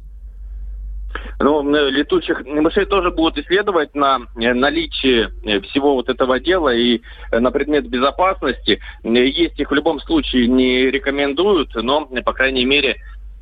Ну, 1.40 1.64
летучих 1.90 2.46
мышей 2.46 2.86
тоже 2.86 3.12
будут 3.12 3.38
исследовать 3.38 3.94
на 3.94 4.20
э, 4.36 4.54
наличие 4.54 5.32
э, 5.44 5.60
всего 5.62 5.96
вот 5.96 6.10
этого 6.10 6.40
дела 6.40 6.74
и 6.74 7.02
на 7.32 7.52
предмет 7.52 7.88
безопасности. 7.90 8.80
Есть 9.04 9.60
их 9.60 9.70
в 9.70 9.74
любом 9.74 10.00
случае 10.00 10.48
не 10.48 10.92
рекомендуют, 10.92 11.76
но, 11.76 12.06
по 12.06 12.34
крайней 12.34 12.66
мере, 12.66 12.98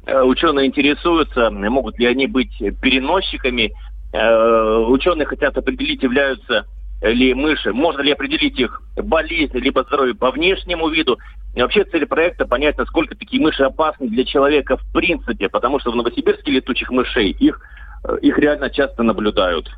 ученые 0.05 0.67
интересуются, 0.67 1.49
могут 1.49 1.97
ли 1.97 2.07
они 2.07 2.27
быть 2.27 2.57
переносчиками. 2.81 3.71
Ученые 4.11 5.25
хотят 5.25 5.57
определить, 5.57 6.03
являются 6.03 6.65
ли 7.03 7.33
мыши, 7.33 7.73
можно 7.73 8.01
ли 8.01 8.11
определить 8.11 8.59
их 8.59 8.81
болезнь, 8.95 9.57
либо 9.57 9.83
здоровье 9.83 10.15
по 10.15 10.31
внешнему 10.31 10.89
виду. 10.89 11.17
И 11.55 11.61
вообще 11.61 11.83
цель 11.83 12.05
проекта 12.05 12.45
понять, 12.45 12.77
насколько 12.77 13.15
такие 13.15 13.41
мыши 13.41 13.63
опасны 13.63 14.07
для 14.07 14.25
человека 14.25 14.77
в 14.77 14.93
принципе, 14.93 15.49
потому 15.49 15.79
что 15.79 15.91
в 15.91 15.95
Новосибирске 15.95 16.51
летучих 16.51 16.89
мышей 16.89 17.31
их, 17.31 17.59
э, 18.05 18.17
их 18.21 18.37
реально 18.39 18.69
часто 18.69 19.03
наблюдают. 19.03 19.69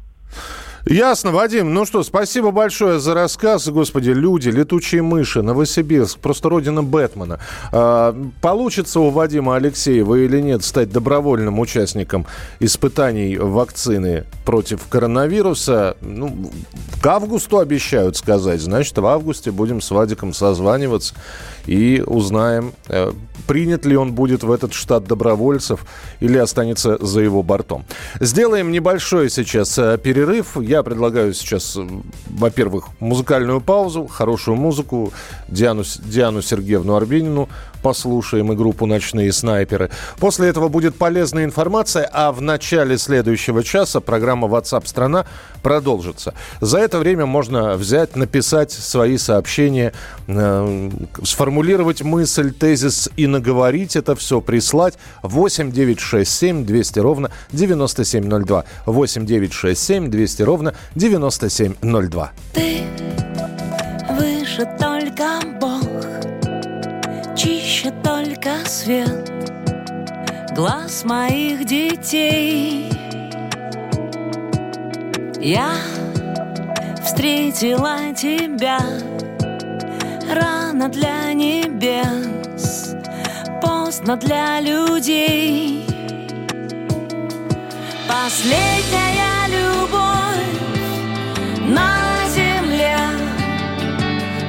Ясно, 0.87 1.31
Вадим. 1.31 1.73
Ну 1.73 1.83
что, 1.85 2.03
спасибо 2.03 2.51
большое 2.51 2.99
за 2.99 3.15
рассказ. 3.15 3.67
Господи, 3.69 4.11
люди, 4.11 4.49
летучие 4.49 5.01
мыши, 5.01 5.41
Новосибирск, 5.41 6.19
просто 6.19 6.47
родина 6.47 6.83
Бэтмена. 6.83 7.39
А, 7.71 8.15
получится 8.39 8.99
у 8.99 9.09
Вадима 9.09 9.55
Алексеева 9.55 10.13
или 10.13 10.39
нет 10.39 10.63
стать 10.63 10.91
добровольным 10.91 11.59
участником 11.59 12.27
испытаний 12.59 13.35
вакцины 13.35 14.25
против 14.45 14.85
коронавируса? 14.87 15.97
Ну, 16.01 16.51
к 17.01 17.07
августу 17.07 17.57
обещают 17.57 18.15
сказать. 18.15 18.61
Значит, 18.61 18.95
в 18.95 19.05
августе 19.07 19.49
будем 19.49 19.81
с 19.81 19.89
Вадиком 19.89 20.33
созваниваться 20.33 21.15
и 21.65 22.03
узнаем, 22.05 22.73
э, 22.89 23.11
принят 23.47 23.85
ли 23.85 23.95
он 23.95 24.13
будет 24.13 24.43
в 24.43 24.51
этот 24.51 24.73
штат 24.73 25.05
добровольцев 25.05 25.85
или 26.19 26.37
останется 26.37 27.03
за 27.03 27.21
его 27.21 27.43
бортом. 27.43 27.85
Сделаем 28.19 28.71
небольшой 28.71 29.29
сейчас 29.29 29.77
э, 29.77 29.97
перерыв. 29.97 30.57
Я 30.57 30.74
предлагаю 30.83 31.33
сейчас, 31.33 31.75
э, 31.75 31.87
во-первых, 32.29 32.89
музыкальную 32.99 33.61
паузу, 33.61 34.07
хорошую 34.07 34.57
музыку, 34.57 35.13
Диану, 35.47 35.83
Диану 36.05 36.41
Сергеевну 36.41 36.95
Арбенину 36.95 37.49
послушаем 37.85 38.51
и 38.51 38.55
группу 38.55 38.87
«Ночные 38.87 39.31
снайперы». 39.31 39.91
После 40.19 40.47
этого 40.47 40.69
будет 40.69 40.95
полезная 40.95 41.45
информация, 41.45 42.09
а 42.11 42.31
в 42.31 42.41
начале 42.41 42.97
следующего 42.97 43.63
часа 43.63 43.99
программа 43.99 44.47
WhatsApp 44.47 44.87
страна 44.87 45.27
продолжится. 45.61 46.33
За 46.61 46.79
это 46.79 46.97
время 46.97 47.27
можно 47.27 47.75
взять, 47.75 48.15
написать 48.15 48.71
свои 48.71 49.19
сообщения, 49.19 49.93
э, 50.25 50.89
сформулировать 51.21 52.01
мысль, 52.01 52.51
тезис 52.51 53.07
и 53.17 53.27
наговорить 53.27 53.95
это 53.95 54.15
все, 54.15 54.41
прислать 54.41 54.95
8 55.21 55.71
967 55.71 56.65
200 56.65 56.99
ровно 56.99 57.31
9702. 57.51 58.63
8 58.87 59.25
967 59.27 60.09
200 60.09 60.41
ровно 60.41 60.64
9702. 60.95 62.31
Ты 62.53 62.83
выше 64.11 64.65
только 64.79 65.39
Бог 65.59 65.81
чище 67.35 67.91
только 68.03 68.65
свет 68.65 69.31
глаз 70.55 71.03
моих 71.03 71.65
детей. 71.65 72.89
Я 75.41 75.73
встретила 77.03 78.13
тебя 78.15 78.79
рано 80.33 80.87
для 80.87 81.33
небес, 81.33 82.95
поздно 83.61 84.15
для 84.15 84.61
людей. 84.61 85.85
Последняя 88.07 89.24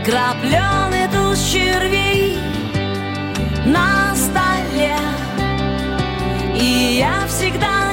крапленый 0.06 1.08
туз 1.08 1.40
червей 1.50 2.38
на 3.66 4.14
столе. 4.14 4.96
И 6.54 6.98
я 7.00 7.26
всегда 7.26 7.85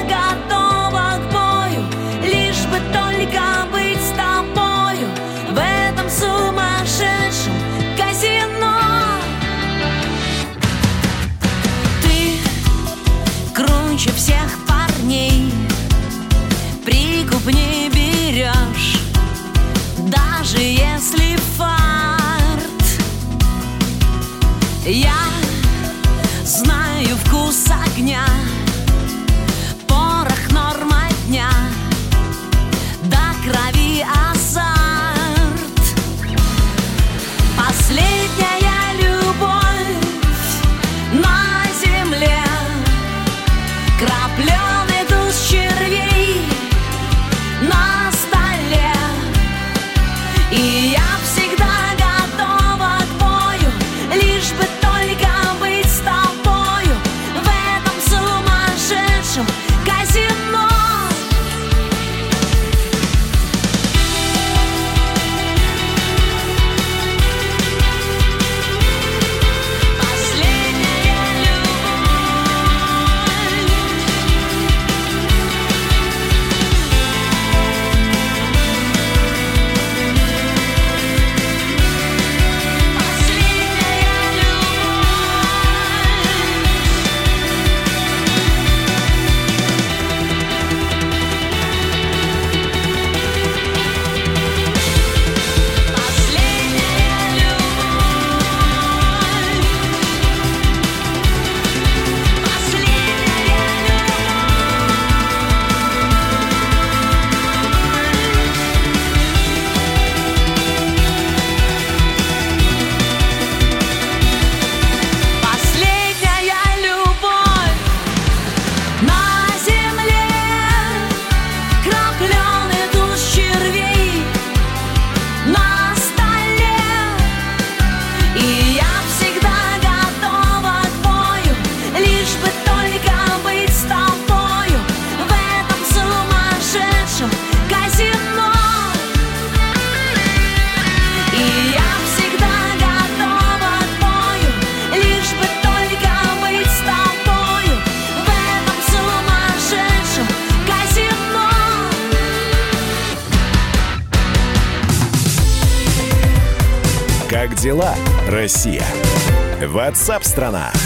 Россия? 160.04 160.14
Ватсап-страна! 160.18 160.83